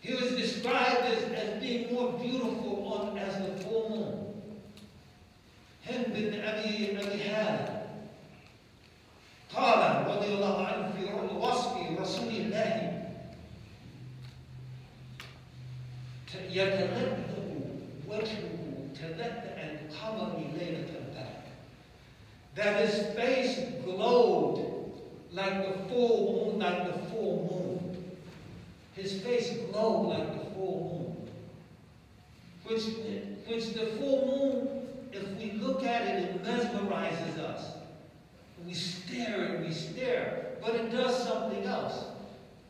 He 0.00 0.14
was 0.14 0.32
described 0.32 1.00
as, 1.02 1.22
as 1.32 1.60
being 1.62 1.94
more 1.94 2.12
beautiful 2.12 2.92
on 2.92 3.18
as 3.18 3.34
the 3.38 3.64
full 3.64 3.88
moon. 3.90 4.42
Hind 5.86 6.12
bin 6.12 6.40
Abi 6.44 6.96
Abi 6.96 7.18
Halid. 7.18 7.70
قال 9.54 10.06
رضي 10.06 10.34
الله 10.34 10.66
عنه 10.66 10.92
في 10.98 11.06
يتلذذ 16.50 17.16
وجهه 18.08 18.54
تلذع 18.94 19.56
القمر 19.56 20.42
ليلة 20.58 20.88
البدر 20.88 21.44
that 22.54 22.80
his 22.86 23.14
face 23.16 23.58
glowed 23.84 24.74
like 25.34 25.66
the 25.66 25.88
full 25.88 26.46
moon, 26.46 26.58
like 26.60 26.86
the 26.86 26.98
full 27.10 27.50
moon. 27.50 28.14
His 28.94 29.20
face 29.22 29.50
glowed 29.70 30.06
like 30.06 30.32
the 30.38 30.50
full 30.54 30.78
moon. 30.92 31.28
Which, 32.64 32.84
which 33.48 33.74
the 33.74 33.86
full 33.98 34.26
moon, 34.26 34.88
if 35.12 35.28
we 35.36 35.58
look 35.60 35.82
at 35.84 36.02
it, 36.02 36.24
it 36.24 36.44
mesmerizes 36.44 37.38
us. 37.38 37.72
We 38.64 38.74
stare 38.74 39.42
and 39.56 39.66
we 39.66 39.72
stare, 39.72 40.52
but 40.62 40.76
it 40.76 40.92
does 40.92 41.24
something 41.24 41.64
else. 41.64 42.04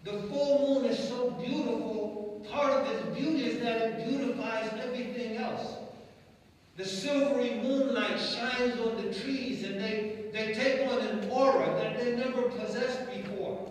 The 0.05 0.13
full 0.13 0.67
moon 0.81 0.91
is 0.91 0.99
so 1.09 1.31
beautiful. 1.33 2.28
Part 2.52 2.74
of 2.74 2.92
its 2.92 3.18
beauty 3.18 3.46
is 3.46 3.62
that 3.62 3.82
it 3.82 4.08
beautifies 4.08 4.72
everything 4.82 5.38
else. 5.38 5.76
The 6.78 6.86
silvery 6.86 7.60
moonlight 7.62 8.20
shines 8.20 8.80
on 8.80 8.96
the 8.96 9.14
trees 9.14 9.64
and 9.64 9.80
they, 9.80 10.26
they 10.32 10.54
take 10.54 10.90
on 10.90 11.00
an 11.00 11.30
aura 11.30 11.68
that 11.82 12.00
they 12.00 12.16
never 12.16 12.44
possessed 12.44 13.06
before. 13.14 13.70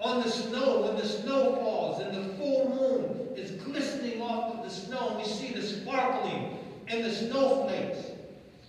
On 0.00 0.22
the 0.22 0.30
snow, 0.30 0.82
when 0.82 0.96
the 0.96 1.06
snow 1.06 1.56
falls 1.56 2.00
and 2.00 2.14
the 2.14 2.34
full 2.36 2.68
moon 2.68 3.36
is 3.36 3.62
glistening 3.62 4.22
off 4.22 4.54
of 4.54 4.64
the 4.64 4.70
snow, 4.70 5.16
we 5.18 5.24
see 5.24 5.52
the 5.52 5.62
sparkling 5.62 6.58
and 6.88 7.04
the 7.04 7.12
snowflakes. 7.12 7.98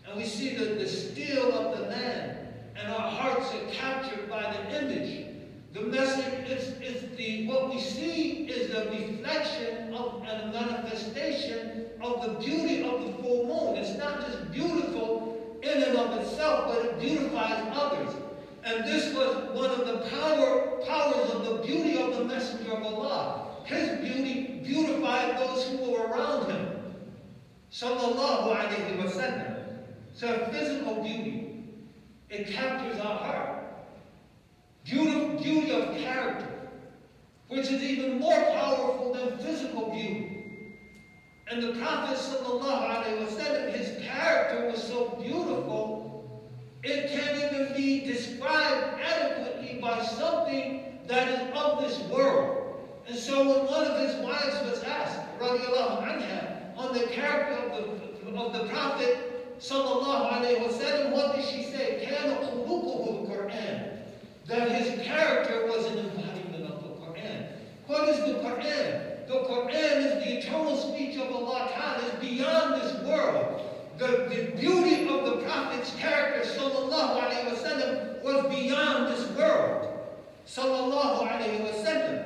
And 0.08 0.18
we 0.18 0.26
see 0.26 0.56
the, 0.56 0.66
the 0.76 0.88
steel 0.88 1.52
of 1.52 1.78
the 1.78 1.86
land. 1.86 2.38
And 2.76 2.92
our 2.92 3.10
hearts 3.10 3.54
are 3.54 3.72
captured 3.72 4.30
by 4.30 4.42
the 4.42 4.84
image. 4.84 5.25
The 5.76 5.82
message 5.82 6.50
is, 6.50 6.70
is 6.80 7.18
the 7.18 7.48
what 7.48 7.70
we 7.70 7.82
see 7.82 8.48
is 8.48 8.72
the 8.72 8.86
reflection 8.92 9.94
of 9.94 10.24
and 10.26 10.44
a 10.44 10.54
manifestation 10.54 11.88
of 12.02 12.22
the 12.22 12.40
beauty 12.40 12.82
of 12.84 13.04
the 13.04 13.22
full 13.22 13.46
moon. 13.46 13.76
It's 13.76 13.98
not 13.98 14.26
just 14.26 14.54
beautiful 14.54 15.60
in 15.62 15.84
and 15.84 15.98
of 15.98 16.14
itself, 16.22 16.70
but 16.70 16.86
it 16.86 17.00
beautifies 17.02 17.62
others. 17.74 18.16
And 18.64 18.86
this 18.86 19.14
was 19.14 19.36
one 19.54 19.70
of 19.70 19.86
the 19.86 20.08
power 20.10 20.80
powers 20.88 21.30
of 21.32 21.44
the 21.44 21.68
beauty 21.68 22.02
of 22.02 22.20
the 22.20 22.24
messenger 22.24 22.72
of 22.72 22.82
Allah. 22.82 23.48
His 23.66 24.00
beauty 24.00 24.62
beautified 24.64 25.38
those 25.38 25.68
who 25.72 25.92
were 25.92 26.08
around 26.08 26.52
him. 26.52 26.70
Sallallahu 27.70 28.56
alayhi 28.56 28.98
wa 28.98 29.12
sallam. 29.12 29.58
So 30.14 30.48
physical 30.54 31.04
beauty, 31.04 31.66
it 32.30 32.48
captures 32.48 32.98
our 33.02 33.18
heart 33.18 33.55
Beauty, 34.85 35.43
beauty 35.43 35.71
of 35.73 35.97
character, 35.97 36.71
which 37.49 37.71
is 37.71 37.83
even 37.83 38.19
more 38.19 38.43
powerful 38.45 39.13
than 39.13 39.39
physical 39.39 39.91
beauty. 39.91 40.41
And 41.51 41.63
the 41.63 41.73
Prophet 41.81 42.17
ﷺ, 42.17 43.73
his 43.73 44.05
character 44.05 44.71
was 44.71 44.83
so 44.83 45.19
beautiful, 45.23 46.51
it 46.83 47.11
can't 47.11 47.53
even 47.53 47.77
be 47.77 48.07
described 48.07 49.01
adequately 49.01 49.79
by 49.83 50.03
something 50.03 50.99
that 51.07 51.29
is 51.29 51.41
of 51.55 51.83
this 51.83 51.99
world. 52.09 52.79
And 53.07 53.19
so 53.19 53.39
when 53.41 53.67
one 53.67 53.85
of 53.85 54.01
his 54.01 54.15
wives 54.25 54.71
was 54.71 54.83
asked, 54.85 55.21
radiallahu 55.41 56.07
anha, 56.07 56.77
on 56.77 56.95
the 56.95 57.07
character 57.09 57.55
of 57.75 58.01
the, 58.25 58.39
of 58.39 58.53
the 58.53 58.65
Prophet 58.73 59.59
ﷺ, 59.61 61.11
what 61.11 61.37
did 61.37 61.45
she 61.45 61.65
say? 61.65 62.07
كَانَ 62.09 62.39
خُلُقُهُ 62.39 63.29
الْقُرْآنِ 63.29 63.94
That 64.48 64.72
his 64.72 65.06
character 65.06 65.66
was 65.66 65.86
an 65.88 66.00
embodiment 66.00 66.72
of 66.72 66.84
the 66.84 66.90
Quran. 67.04 67.48
What 67.88 68.10
is 68.10 68.20
the 68.20 68.40
Quran? 68.40 69.28
The 69.28 69.34
Quran 69.34 70.06
is 70.06 70.24
the 70.24 70.38
eternal 70.38 70.78
speech 70.78 71.18
of 71.18 71.32
Allah 71.34 71.72
Ta'ala, 71.74 72.06
is 72.06 72.14
beyond 72.20 72.82
this 72.82 72.94
world. 73.04 73.62
The, 73.98 74.08
the 74.30 74.56
beauty 74.60 75.08
of 75.08 75.26
the 75.26 75.44
Prophet's 75.44 75.96
character, 75.96 76.48
sallallahu 76.48 77.22
alayhi 77.24 77.56
wasallam, 77.56 78.22
was 78.24 78.46
beyond 78.54 79.08
this 79.08 79.28
world. 79.38 80.00
Sallallahu 80.48 81.28
alayhi 81.28 81.62
wasallam. 81.62 82.26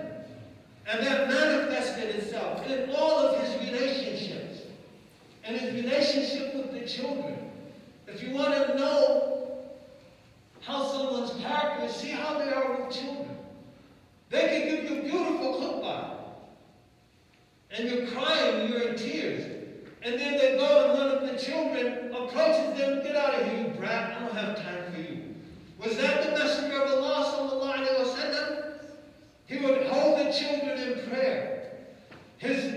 And 0.87 1.05
that 1.05 1.29
manifested 1.29 2.15
itself 2.15 2.65
in 2.67 2.89
all 2.95 3.19
of 3.19 3.39
his 3.39 3.71
relationships. 3.71 4.63
And 5.45 5.55
his 5.55 5.73
relationship 5.83 6.53
with 6.55 6.73
the 6.73 6.87
children. 6.87 7.51
If 8.07 8.23
you 8.23 8.33
want 8.33 8.53
to 8.55 8.75
know 8.75 9.28
how 10.61 10.85
someone's 10.85 11.31
character 11.41 11.85
is. 11.85 11.95
See 11.95 12.09
how 12.09 12.37
they 12.37 12.51
are 12.51 12.81
with 12.81 12.95
children. 12.95 13.37
They 14.29 14.47
can 14.47 14.69
give 14.69 14.91
you 14.91 14.99
a 14.99 15.03
beautiful 15.03 15.53
khutbah. 15.59 16.15
And 17.71 17.89
you're 17.89 18.07
crying, 18.07 18.69
you're 18.71 18.89
in 18.89 18.95
tears. 18.95 19.45
And 20.01 20.19
then 20.19 20.37
they 20.37 20.57
go 20.57 20.89
and 20.89 20.99
one 20.99 21.09
of 21.09 21.21
the 21.29 21.37
children 21.37 22.11
approaches 22.13 22.79
them, 22.79 23.03
get 23.03 23.15
out 23.15 23.35
of 23.35 23.45
here, 23.45 23.67
you 23.67 23.73
brat, 23.79 24.15
I 24.15 24.19
don't 24.25 24.35
have 24.35 24.55
time 24.55 24.93
for 24.93 24.99
you. 24.99 25.35
Was 25.77 25.97
that 25.97 26.23
the 26.23 26.31
messenger 26.31 26.81
of 26.81 27.03
Allah 27.03 27.25
sallallahu 27.25 27.77
alayhi 27.77 27.99
wa 27.99 28.15
sallam? 28.15 28.73
He 29.45 29.57
would 29.57 29.87
hold 29.87 30.19
the 30.19 30.31
children 30.31 30.79
in 30.79 31.09
prayer. 31.09 31.77
His 32.37 32.68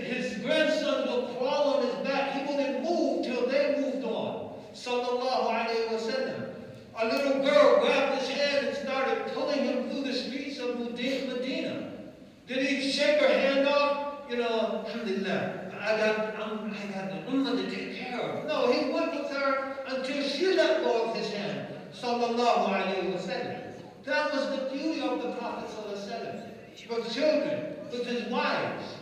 A 7.03 7.05
little 7.07 7.43
girl 7.43 7.81
grabbed 7.81 8.21
his 8.21 8.29
hand 8.29 8.67
and 8.67 8.77
started 8.77 9.25
pulling 9.33 9.65
him 9.65 9.89
through 9.89 10.03
the 10.03 10.13
streets 10.13 10.57
of 10.59 10.79
Medina. 10.79 11.91
Did 12.47 12.65
he 12.65 12.89
shake 12.89 13.19
her 13.19 13.27
hand 13.27 13.67
off? 13.67 14.21
You 14.29 14.37
know, 14.37 14.85
alhamdulillah, 14.85 15.73
I 15.81 15.97
got, 15.97 16.39
I'm, 16.39 16.73
I 16.73 16.85
got 16.93 17.09
the 17.09 17.29
ummah 17.29 17.57
to 17.57 17.69
take 17.69 17.97
care 17.97 18.21
of. 18.21 18.45
No, 18.47 18.71
he 18.71 18.89
went 18.93 19.11
with 19.15 19.29
her 19.31 19.79
until 19.85 20.23
she 20.29 20.55
let 20.55 20.81
go 20.85 21.09
of 21.09 21.17
his 21.17 21.29
hand. 21.33 21.67
Sallallahu 21.93 22.69
alayhi 22.69 23.11
wa 23.11 23.19
sallam. 23.19 23.59
That 24.05 24.33
was 24.33 24.47
the 24.57 24.69
beauty 24.71 25.01
of 25.01 25.21
the 25.21 25.33
Prophet 25.33 25.69
sallallahu 25.71 26.07
alayhi 26.07 27.13
children, 27.13 27.75
with 27.91 28.05
his 28.05 28.31
wives. 28.31 28.95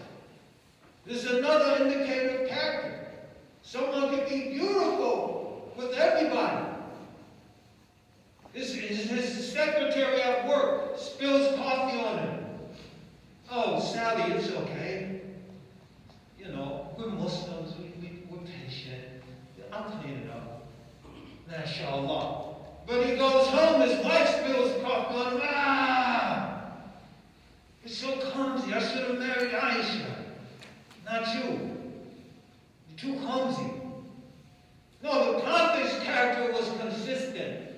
This 1.06 1.24
is 1.24 1.38
another 1.38 1.86
indicator 1.86 2.46
of 2.46 2.50
character. 2.50 3.10
Someone 3.62 4.10
can 4.10 4.28
be 4.28 4.58
beautiful 4.58 5.72
with 5.78 5.94
everybody. 5.94 6.70
His, 8.54 8.74
his, 8.74 9.10
his 9.10 9.52
secretary 9.52 10.22
at 10.22 10.48
work 10.48 10.98
spills 10.98 11.56
coffee 11.56 12.00
on 12.00 12.20
him. 12.20 12.46
Oh, 13.50 13.80
Sally, 13.80 14.34
it's 14.34 14.52
okay. 14.52 15.22
You 16.38 16.50
know, 16.50 16.94
we're 16.98 17.08
Muslims, 17.08 17.74
we, 17.78 17.94
we, 18.02 18.24
we're 18.30 18.40
patient. 18.40 19.24
I'll 19.72 19.84
clean 19.84 20.18
it 20.18 20.30
up. 20.30 20.68
MashaAllah. 21.50 22.56
But 22.88 23.06
he 23.06 23.16
goes 23.16 23.48
home, 23.48 23.82
his 23.82 24.04
wife 24.04 24.28
spills 24.28 24.82
coffee 24.84 25.16
on 25.16 25.34
him. 25.34 25.42
Ah! 25.44 26.62
It's 27.84 27.98
so 27.98 28.18
clumsy. 28.18 28.74
I 28.74 28.80
should 28.80 29.08
have 29.10 29.20
married 29.20 29.52
Aisha. 29.52 30.06
Not 31.06 31.36
you. 31.36 31.78
You're 32.90 32.98
too 32.98 33.20
clumsy. 33.22 33.72
No, 35.04 35.34
the 35.34 35.40
Prophet's 35.42 36.04
character 36.04 36.52
was 36.52 36.70
consistent. 36.80 37.70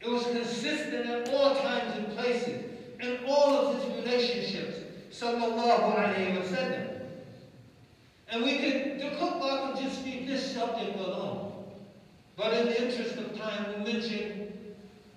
It 0.00 0.08
was 0.08 0.24
consistent 0.26 1.06
at 1.06 1.28
all 1.30 1.56
times 1.56 1.96
and 1.96 2.08
places, 2.16 2.64
in 3.00 3.18
all 3.26 3.56
of 3.56 3.76
his 3.76 4.04
relationships. 4.04 4.78
Sallallahu 5.10 5.96
alayhi 5.96 6.36
wa 6.36 6.46
sallam. 6.46 7.00
And 8.30 8.44
we 8.44 8.58
could, 8.58 9.00
the 9.00 9.16
khutbah 9.16 9.72
could 9.72 9.84
just 9.84 10.04
be 10.04 10.26
this 10.26 10.54
subject 10.54 10.98
alone. 10.98 11.48
But 12.36 12.52
in 12.54 12.66
the 12.66 12.86
interest 12.86 13.16
of 13.16 13.36
time, 13.36 13.66
we 13.84 13.92
mention 13.92 14.52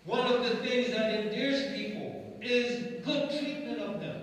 one 0.06 0.26
of 0.26 0.44
the 0.44 0.56
things 0.68 0.92
that 0.92 1.14
endears 1.14 1.76
people 1.78 2.38
is 2.42 3.06
good 3.06 3.30
treatment 3.30 3.80
of 3.80 4.00
them. 4.00 4.22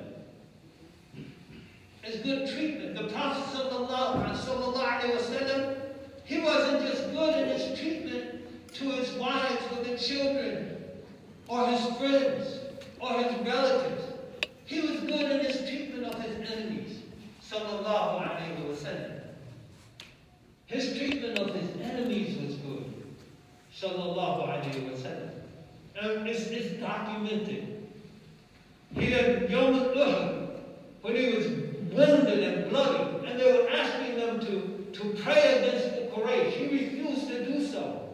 Is 2.05 2.21
good 2.23 2.49
treatment. 2.51 2.97
The 2.97 3.13
Prophet 3.13 3.57
sallallahu 3.57 4.25
alaihi 4.25 5.17
wasallam, 5.17 5.77
he 6.25 6.41
wasn't 6.41 6.83
just 6.89 7.13
good 7.13 7.35
in 7.39 7.49
his 7.57 7.79
treatment 7.79 8.75
to 8.75 8.85
his 8.91 9.13
wives 9.13 9.63
or 9.77 9.85
the 9.85 9.97
children 9.97 10.77
or 11.47 11.69
his 11.69 11.85
friends 11.99 12.59
or 13.01 13.13
his 13.23 13.47
relatives. 13.47 14.05
He 14.65 14.81
was 14.81 15.01
good 15.01 15.31
in 15.31 15.41
his 15.45 15.69
treatment 15.69 16.15
of 16.15 16.21
his 16.21 16.35
enemies. 16.51 16.99
Sallallahu 17.49 18.27
alaihi 18.27 18.67
wasallam. 18.67 19.21
His 20.67 20.99
treatment 20.99 21.39
of 21.39 21.55
his 21.55 21.81
enemies 21.81 22.37
was 22.39 22.48
good. 22.59 22.93
Sallallahu 23.75 24.49
alaihi 24.49 24.91
wasallam. 24.91 25.31
And 26.01 26.29
it's, 26.29 26.47
it's 26.47 26.81
documented. 26.81 27.89
He 28.95 29.11
had 29.11 29.51
Yom 29.51 29.75
Uhud, 29.75 30.51
when 31.03 31.17
he 31.17 31.35
was 31.35 31.47
wounded 31.93 32.41
and 32.41 32.71
bloody, 32.71 33.27
and 33.27 33.39
they 33.39 33.53
were 33.53 33.69
asking 33.71 34.17
him 34.19 34.41
to, 34.41 34.87
to 34.93 35.23
pray 35.23 35.59
against 35.59 35.97
the 35.97 36.03
Quraysh. 36.15 36.51
He 36.53 36.65
refused 36.67 37.29
to 37.29 37.45
do 37.45 37.67
so. 37.67 38.11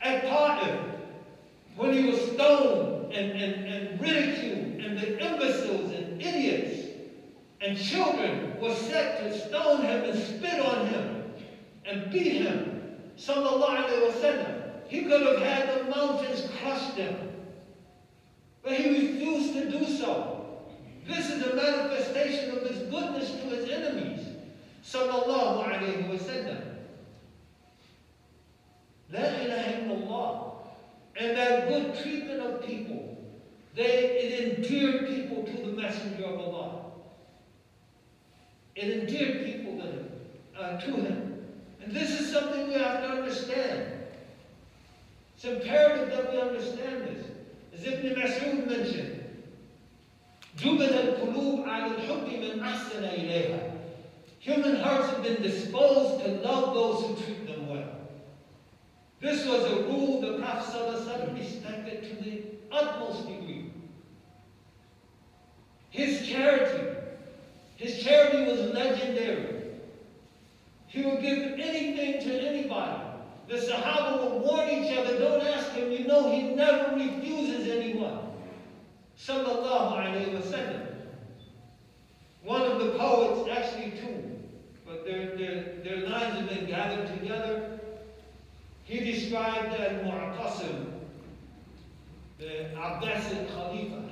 At 0.00 0.22
Ta'if, 0.22 0.80
when 1.76 1.92
he 1.92 2.04
was 2.04 2.20
stoned 2.32 3.12
and, 3.12 3.30
and, 3.32 3.66
and 3.66 4.00
ridiculed, 4.00 4.80
and 4.80 4.98
the 4.98 5.18
imbeciles 5.18 5.92
and 5.92 6.20
idiots 6.20 6.88
and 7.60 7.78
children 7.78 8.60
were 8.60 8.74
set 8.74 9.20
to 9.20 9.38
stone 9.38 9.82
him 9.82 10.04
and 10.04 10.18
spit 10.18 10.60
on 10.60 10.86
him 10.88 11.32
and 11.86 12.10
beat 12.10 12.42
him, 12.42 12.71
sallallahu 13.16 13.86
alayhi 13.86 14.62
he 14.92 15.04
could 15.04 15.22
have 15.22 15.38
had 15.38 15.80
the 15.80 15.84
mountains 15.84 16.46
crushed 16.60 16.96
him. 16.96 17.16
But 18.62 18.74
he 18.74 18.90
refused 18.90 19.54
to 19.54 19.70
do 19.70 19.86
so. 19.86 20.60
This 21.06 21.30
is 21.30 21.46
a 21.46 21.56
manifestation 21.56 22.58
of 22.58 22.68
his 22.68 22.78
goodness 22.90 23.30
to 23.30 23.56
his 23.56 23.70
enemies. 23.70 24.26
Sallallahu 24.84 25.64
alayhi 25.66 26.08
wa 26.08 26.16
sallam. 26.16 26.60
La 29.10 29.20
ilaha 29.20 29.72
illallah. 29.80 30.52
And 31.16 31.36
that 31.38 31.68
good 31.68 31.94
treatment 32.02 32.40
of 32.40 32.66
people, 32.66 33.16
they, 33.74 33.84
it 33.84 34.58
endeared 34.58 35.06
people 35.06 35.42
to 35.42 35.52
the 35.52 35.72
messenger 35.72 36.24
of 36.24 36.38
Allah. 36.38 36.84
It 38.74 39.08
endeared 39.08 39.46
people 39.46 39.78
to 39.78 39.86
him. 39.86 40.10
Uh, 40.58 40.76
to 40.78 40.90
him. 40.96 41.31
And 41.83 41.95
this 41.95 42.19
is 42.19 42.31
something 42.31 42.67
we 42.67 42.73
have 42.73 43.01
to 43.01 43.07
understand. 43.09 43.93
It's 45.35 45.45
imperative 45.45 46.09
that 46.09 46.33
we 46.33 46.41
understand 46.41 47.03
this. 47.03 47.25
As 47.73 47.85
Ibn 47.85 48.15
Mas'ud 48.15 48.67
mentioned, 48.67 49.23
جُبِلَ 50.57 50.89
الْقُلُوبُ 50.89 51.65
عَلَى 51.65 51.95
الْحُبِّ 51.95 52.39
مَنْ 52.39 52.59
أَحْسَنَ 52.59 53.03
إِلَيْهَا 53.03 53.71
Human 54.39 54.77
hearts 54.77 55.09
have 55.09 55.23
been 55.23 55.41
disposed 55.41 56.23
to 56.23 56.31
love 56.41 56.73
those 56.73 57.05
who 57.05 57.25
treat 57.25 57.47
them 57.47 57.67
well. 57.67 57.97
This 59.19 59.45
was 59.45 59.63
a 59.65 59.83
rule 59.83 60.21
the 60.21 60.39
Prophet 60.39 60.73
ﷺ 60.73 61.37
respected 61.37 62.03
to 62.03 62.23
the 62.23 62.43
utmost 62.71 63.27
degree. 63.27 63.71
His 65.89 66.27
charity, 66.27 66.97
his 67.75 68.03
charity 68.03 68.49
was 68.49 68.71
legendary. 68.73 69.60
He 70.92 71.00
would 71.02 71.22
give 71.22 71.58
anything 71.58 72.20
to 72.22 72.48
anybody. 72.48 73.02
The 73.48 73.56
Sahaba 73.56 74.22
would 74.22 74.42
warn 74.42 74.68
each 74.68 74.94
other, 74.96 75.18
don't 75.18 75.42
ask 75.42 75.72
him, 75.72 75.90
you 75.90 76.06
know 76.06 76.30
he 76.30 76.42
never 76.54 76.94
refuses 76.94 77.66
anyone. 77.66 78.18
Sallallahu 79.18 79.96
alayhi. 79.96 80.86
One 82.44 82.62
of 82.62 82.78
the 82.80 82.90
poets, 82.98 83.48
actually 83.50 83.92
two, 83.92 84.38
but 84.84 85.06
their, 85.06 85.34
their, 85.36 85.76
their 85.82 86.08
lines 86.08 86.38
have 86.38 86.48
been 86.50 86.66
gathered 86.66 87.06
together. 87.18 87.80
He 88.84 89.00
described 89.00 89.74
al 89.80 90.04
Mu'tasim, 90.04 90.86
the 92.38 92.68
Abbasid 92.76 93.48
Khalifa, 93.54 94.02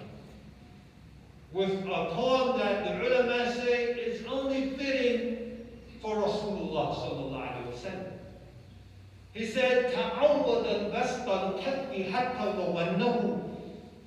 with 1.53 1.85
a 1.85 2.11
poem 2.15 2.59
that 2.59 2.85
the 2.85 3.07
ulama 3.07 3.53
say 3.53 3.85
is 3.91 4.25
only 4.27 4.71
fitting 4.71 5.50
for 6.02 6.16
Rasulullah 6.16 6.96
sallallahu 6.96 7.42
alayhi 7.42 7.66
wa 7.66 7.78
sallam. 7.78 8.12
He 9.34 9.46
said, 9.46 9.92
تعود 9.92 10.66
البسط 10.66 11.28
الكف 11.30 12.14
حتى 12.14 12.46
ظنه 12.58 13.38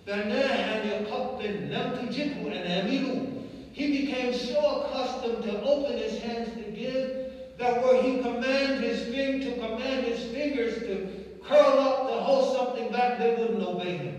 فناها 0.06 0.84
لقط 0.84 1.42
لم 1.44 1.92
تجده 2.00 2.40
أنامله 2.46 3.26
He 3.74 4.06
became 4.06 4.32
so 4.34 4.82
accustomed 4.82 5.44
to 5.44 5.62
open 5.62 5.98
his 5.98 6.18
hands 6.20 6.48
to 6.56 6.70
give 6.72 7.28
that 7.58 7.82
were 7.82 8.02
he 8.02 8.18
command 8.18 8.82
his 8.82 9.02
finger 9.14 9.44
to 9.50 9.60
command 9.60 10.04
his 10.06 10.24
fingers 10.32 10.74
to 10.80 11.08
curl 11.46 11.78
up 11.78 12.08
to 12.08 12.14
hold 12.14 12.56
something 12.56 12.90
back, 12.90 13.18
they 13.18 13.34
wouldn't 13.36 13.62
obey 13.62 13.96
him. 13.98 14.14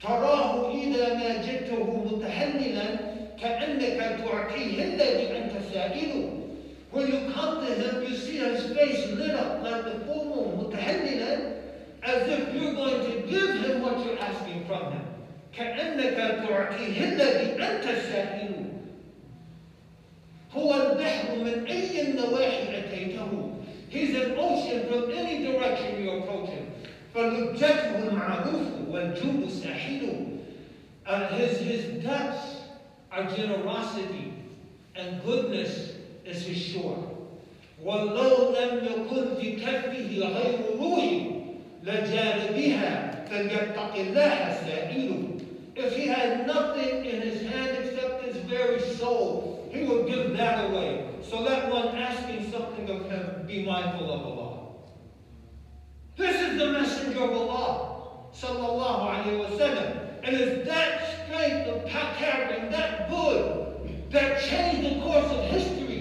تراه 0.00 0.70
إذا 0.74 1.14
ما 1.14 1.42
جئته 1.42 2.04
متهللا 2.06 2.86
كأنك 3.40 4.20
تعطيه 4.24 4.84
الذي 4.84 5.36
أنت 5.38 5.52
سائله 5.72 6.30
When 6.92 7.06
you 7.06 7.32
come 7.32 7.64
to 7.66 7.74
him, 7.74 8.02
you 8.02 8.16
see 8.16 8.38
his 8.38 8.74
face 8.76 9.10
lit 9.12 9.34
up 9.34 9.62
like 9.62 9.84
the 9.84 10.00
full 10.06 10.24
moon, 10.24 10.70
متهللا, 10.70 11.54
as 12.02 12.28
if 12.28 12.54
you're 12.54 12.74
going 12.74 13.04
to 13.10 13.28
give 13.28 13.60
him 13.60 13.82
what 13.82 14.04
you're 14.04 14.18
asking 14.18 14.64
from 14.66 14.92
him. 14.92 15.04
كأنك 15.54 16.16
تعطيه 16.16 17.04
الذي 17.04 17.62
أنت 17.62 17.84
سائله 17.84 18.64
هو 20.52 20.74
البحر 20.74 21.36
من 21.44 21.66
أي 21.66 22.00
النواحي 22.02 22.78
أتيته 22.78 23.54
He's 23.90 24.14
an 24.14 24.36
ocean 24.38 24.86
from 24.88 25.10
any 25.10 25.44
direction 25.46 26.02
you 26.02 26.10
approach 26.10 26.48
him. 26.50 26.66
فلجته 27.14 28.08
المعروف 28.08 28.88
والجود 28.88 29.48
ساحله 29.48 30.26
uh, 31.06 31.28
his, 31.28 31.58
his 31.58 32.04
depths 32.04 32.62
are 33.10 33.24
generosity 33.34 34.32
and 34.94 35.22
goodness 35.24 35.91
is 36.24 36.46
his 36.46 36.58
shore. 36.58 36.98
ولو 37.84 38.54
لم 38.58 38.84
يكن 38.84 39.40
في 39.40 39.56
كفه 39.56 40.18
غير 40.18 40.58
روح 40.80 41.04
لجاد 41.82 42.54
بها 42.54 43.24
فليتق 43.30 43.94
الله 43.94 44.56
سائله 44.66 45.28
if 45.78 45.94
he 45.94 46.08
had 46.08 46.44
nothing 46.46 47.04
in 47.04 47.22
his 47.22 47.40
hand 47.42 47.84
except 47.84 48.24
his 48.24 48.36
very 48.38 48.80
soul, 48.96 49.68
he 49.72 49.84
would 49.84 50.08
give 50.08 50.36
that 50.36 50.68
away. 50.70 51.06
So 51.22 51.40
let 51.40 51.70
one 51.70 51.88
asking 51.96 52.50
something 52.50 52.90
of 52.90 53.08
him 53.08 53.46
be 53.46 53.64
mindful 53.64 54.10
of 54.10 54.26
Allah. 54.26 54.58
This 56.16 56.34
is 56.40 56.58
the 56.58 56.72
messenger 56.72 57.22
of 57.22 57.30
Allah, 57.30 58.26
sallallahu 58.34 59.22
alayhi 59.22 59.38
wasallam. 59.46 60.08
And 60.24 60.36
it's 60.36 60.66
that 60.68 61.26
strength 61.26 61.68
of 61.68 61.86
character 61.86 62.54
and 62.56 62.74
that 62.74 63.08
good 63.08 64.10
that 64.10 64.42
changed 64.42 64.96
the 64.96 65.00
course 65.00 65.30
of 65.30 65.44
history. 65.44 65.91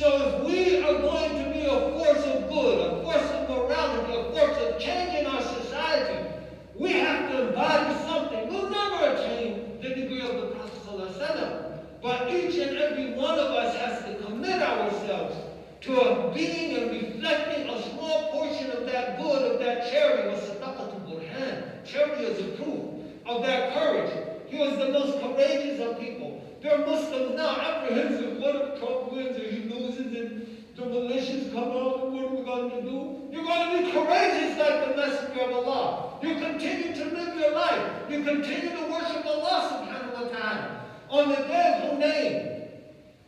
so 0.00 0.08
if 0.28 0.44
we 0.46 0.82
are 0.82 0.98
going 0.98 1.44
to 1.44 1.50
be 1.52 1.66
a 1.66 1.92
force 1.92 2.24
of 2.24 2.48
good, 2.48 2.78
a 2.80 3.02
force 3.02 3.30
of 3.32 3.50
morality, 3.50 4.14
a 4.14 4.32
force 4.32 4.56
of 4.56 4.80
change 4.80 5.14
in 5.14 5.26
our 5.26 5.42
society, 5.42 6.26
we 6.74 6.92
have 6.92 7.30
to 7.30 7.48
embody 7.48 7.94
something. 8.06 8.48
We'll 8.48 8.70
never 8.70 9.12
attain 9.12 9.78
the 9.82 9.90
degree 9.90 10.22
of 10.22 10.40
the 10.40 10.46
Prophet 10.56 12.00
but 12.00 12.32
each 12.32 12.56
and 12.56 12.78
every 12.78 13.12
one 13.12 13.38
of 13.38 13.48
us 13.48 13.76
has 13.76 14.02
to 14.06 14.24
commit 14.24 14.62
ourselves 14.62 15.36
to 15.82 16.00
a 16.00 16.32
being 16.32 16.78
and 16.78 16.90
reflecting 16.92 17.68
a 17.68 17.82
small 17.90 18.30
portion 18.30 18.70
of 18.70 18.86
that 18.86 19.20
good, 19.20 19.52
of 19.52 19.60
that 19.60 19.92
charity, 19.92 20.30
was 20.30 20.48
burhan. 20.48 21.84
Charity 21.84 22.24
is 22.24 22.38
a 22.38 22.56
proof 22.56 23.04
of 23.26 23.42
that 23.42 23.74
courage. 23.74 24.10
He 24.48 24.56
was 24.56 24.78
the 24.78 24.92
most 24.92 25.20
courageous 25.20 25.78
of 25.78 26.00
people. 26.00 26.49
There 26.62 26.74
are 26.74 26.86
Muslims 26.86 27.36
now 27.36 27.58
apprehensive. 27.58 28.36
What 28.38 28.54
if 28.56 28.78
Trump 28.78 29.12
wins 29.12 29.36
he 29.36 29.68
loses 29.68 30.14
and 30.14 30.66
the 30.76 30.82
militias 30.82 31.50
come 31.52 31.70
out? 31.72 32.10
What 32.10 32.24
are 32.24 32.34
we 32.34 32.44
going 32.44 32.70
to 32.70 32.82
do? 32.82 33.28
You're 33.32 33.44
going 33.44 33.78
to 33.78 33.86
be 33.86 33.92
courageous 33.92 34.58
like 34.58 34.88
the 34.88 34.96
messenger 34.96 35.40
of 35.40 35.66
Allah. 35.66 36.18
You 36.22 36.34
continue 36.34 36.94
to 36.94 37.04
live 37.16 37.38
your 37.38 37.54
life. 37.54 38.10
You 38.10 38.24
continue 38.24 38.76
to 38.76 38.92
worship 38.92 39.24
Allah 39.24 39.58
subhanahu 39.72 40.22
wa 40.22 40.28
ta'ala. 40.28 40.84
On 41.08 41.28
the 41.30 41.36
day 41.36 41.80
of 41.80 41.98
Hunayn, 41.98 42.68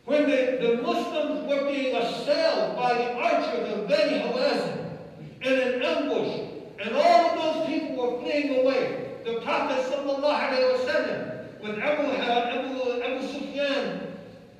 when 0.05 0.29
the, 0.29 0.59
the 0.61 0.81
Muslims 0.83 1.49
were 1.49 1.71
being 1.71 1.95
assailed 1.95 2.75
by 2.75 2.93
the 2.93 3.13
archers 3.13 3.73
of 3.73 3.87
Beni 3.87 4.19
Hawazin 4.21 4.97
in 5.41 5.53
an 5.53 5.81
ambush, 5.81 6.39
and 6.85 6.95
all 6.95 7.31
of 7.31 7.41
those 7.41 7.67
people 7.67 7.95
were 7.95 8.21
fleeing 8.21 8.59
away, 8.59 9.17
the 9.25 9.41
Prophet 9.41 9.79
sallallahu 9.89 10.21
alayhi 10.21 10.71
wa 10.71 10.91
sallam, 10.91 11.32
with 11.63 11.79
Abu, 11.79 12.11
Abu, 12.11 13.01
Abu 13.01 13.27
Sufyan 13.27 14.01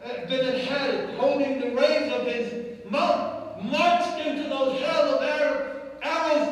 uh, 0.06 0.26
bin 0.30 0.40
al-Harith 0.40 1.18
holding 1.18 1.60
the 1.60 1.76
reins 1.76 2.14
of 2.14 2.26
his 2.26 2.80
mount, 2.90 3.62
marched 3.70 4.26
into 4.26 4.44
those 4.44 4.80
hell 4.82 5.16
of 5.16 5.22
Arab 5.22 5.74
arrows 6.02 6.48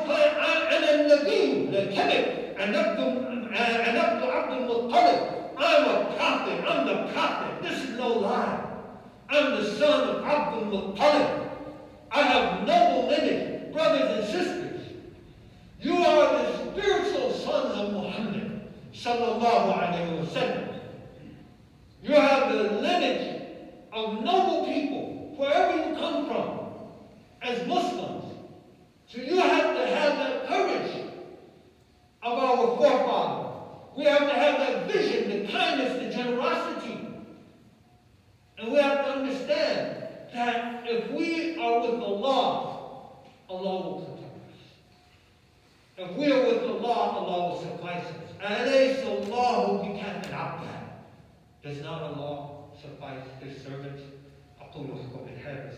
and 0.71 0.83
then 0.83 1.09
Nabi, 1.09 1.71
the 1.71 2.61
and 2.61 2.75
Abdul, 2.75 3.27
and 3.27 3.97
Abdul 3.97 4.31
Abdul 4.31 4.89
Muttalib. 4.89 5.53
I'm 5.57 5.83
a 5.85 6.15
prophet, 6.15 6.65
I'm 6.67 6.85
the 6.85 7.13
prophet. 7.13 7.61
This 7.63 7.83
is 7.83 7.97
no 7.97 8.09
lie. 8.09 8.67
I'm 9.29 9.51
the 9.51 9.71
son 9.77 10.09
of 10.09 10.25
Abdul 10.25 10.65
Muttalib. 10.65 11.49
I 12.11 12.21
have 12.23 12.67
noble 12.67 13.07
lineage, 13.07 13.71
brothers 13.71 14.19
and 14.19 14.25
sisters. 14.25 14.81
You 15.79 15.95
are 15.95 16.43
the 16.43 16.71
spiritual 16.71 17.31
sons 17.31 17.77
of 17.77 17.93
Muhammad, 17.93 18.40
sallallahu 18.93 19.77
alayhi 19.77 20.19
wa 20.19 20.25
sallam. 20.25 20.79
You 22.03 22.13
have 22.15 22.51
the 22.51 22.63
lineage 22.81 23.41
of 23.93 24.23
noble 24.23 24.65
people, 24.65 25.33
wherever 25.37 25.75
you 25.77 25.95
come 25.95 26.25
from, 26.27 26.59
as 27.41 27.67
Muslims. 27.67 28.35
So 29.07 29.17
you 29.19 29.37
have 29.39 29.75
to 29.75 29.85
have 29.87 30.17
that 30.17 30.47
courage 30.47 30.91
of 32.23 32.33
our 32.39 32.77
forefathers. 32.77 33.47
We 33.97 34.05
have 34.05 34.19
to 34.21 34.33
have 34.33 34.57
that 34.59 34.91
vision, 34.91 35.29
the 35.29 35.51
kindness, 35.51 36.01
the 36.01 36.17
generosity. 36.23 36.97
And 38.57 38.71
we 38.71 38.79
have 38.79 39.05
to 39.05 39.11
understand 39.11 40.07
that 40.33 40.83
if 40.87 41.11
we 41.11 41.57
are 41.59 41.81
with 41.81 41.99
Allah, 42.01 42.77
Allah 43.49 43.81
will 43.83 44.01
protect 44.05 44.35
us. 44.47 44.59
If 45.97 46.15
we 46.15 46.31
are 46.31 46.45
with 46.45 46.63
Allah, 46.63 47.17
Allah 47.17 47.49
will 47.49 47.61
suffice 47.61 48.05
us. 48.05 48.20
أَلَيْسَ 48.40 49.02
اللَّهُ 49.04 49.82
بِكَافٍ 49.82 50.34
عَبْدًا 50.34 50.76
Does 51.62 51.82
not 51.82 52.02
Allah 52.02 52.48
suffice 52.80 53.26
His 53.42 53.62
servants? 53.62 54.02
أقول 54.60 54.86
قولي 55.14 55.36
هذا 55.44 55.72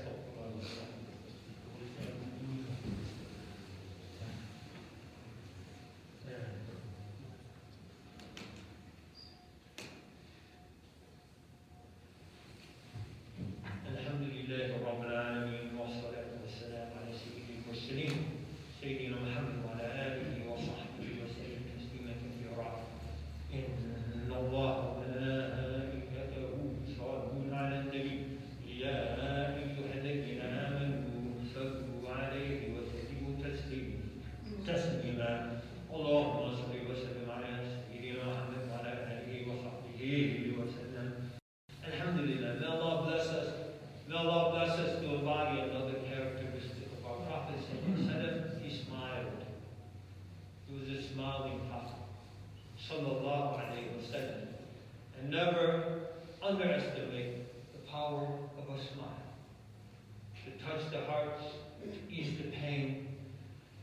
To 60.62 60.62
touch 60.64 60.90
the 60.90 61.00
hearts, 61.10 61.44
to 61.82 62.12
ease 62.14 62.38
the 62.38 62.50
pain, 62.50 63.08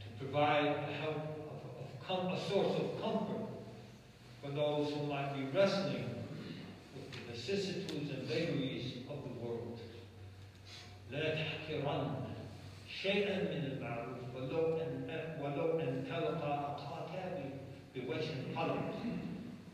to 0.02 0.24
provide 0.24 0.66
a 0.66 0.92
help, 1.02 1.18
of, 1.18 1.60
of 1.82 2.08
com- 2.08 2.34
a 2.34 2.40
source 2.50 2.80
of 2.80 3.02
comfort 3.02 3.48
for 4.42 4.52
those 4.52 4.92
who 4.94 5.06
might 5.08 5.34
be 5.34 5.44
wrestling 5.58 6.10
with 6.96 7.12
the 7.12 7.32
vicissitudes 7.32 8.10
and 8.12 8.24
vagaries 8.28 8.94
of 9.10 9.18
the 9.24 9.46
world. 9.46 9.80
لا 11.12 11.36
تحقرن 11.36 12.16
شيئا 13.02 13.38
من 13.44 13.72
المعروف 13.72 14.36
ولو 14.36 14.78
ان 14.82 15.10
ولو 15.42 15.80
ان 15.80 16.06
تلقى 16.10 16.76
اخاك 16.76 17.36
بوجه 17.96 18.34
طلق. 18.56 18.94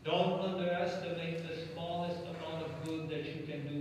Don't 0.04 0.40
underestimate 0.40 1.38
the 1.48 1.56
smallest 1.72 2.20
amount 2.20 2.62
of 2.66 2.70
good 2.84 3.08
that 3.08 3.24
you 3.24 3.46
can 3.46 3.60
do, 3.68 3.78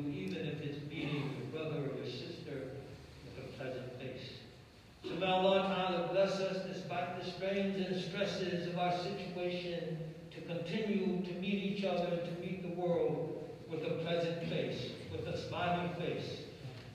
So 5.16 5.20
may 5.20 5.28
Allah 5.32 5.62
Ta'ala 5.62 6.08
bless 6.12 6.32
us 6.40 6.58
despite 6.70 7.18
the 7.18 7.30
strains 7.30 7.76
and 7.86 7.98
stresses 8.04 8.66
of 8.68 8.78
our 8.78 8.92
situation 8.98 9.96
to 10.30 10.40
continue 10.42 11.24
to 11.24 11.32
meet 11.40 11.54
each 11.54 11.84
other 11.86 12.04
and 12.04 12.22
to 12.36 12.40
meet 12.42 12.60
the 12.60 12.78
world 12.78 13.48
with 13.70 13.80
a 13.84 13.94
pleasant 14.04 14.46
face, 14.50 14.90
with 15.10 15.26
a 15.26 15.48
smiling 15.48 15.94
face, 15.94 16.40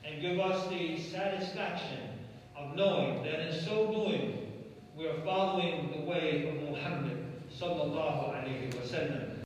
and 0.06 0.22
give 0.22 0.40
us 0.40 0.68
the 0.70 1.00
satisfaction 1.02 2.10
of 2.56 2.76
knowing 2.76 3.24
that 3.24 3.40
in 3.40 3.66
so 3.66 3.92
doing 3.92 4.52
we 4.96 5.08
are 5.08 5.20
following 5.26 5.92
the 5.92 6.02
way 6.08 6.48
of 6.48 6.70
Muhammad 6.70 7.26
sallallahu 7.60 8.36
alayhi 8.36 8.72
wa 8.76 8.82
sallam. 8.82 9.41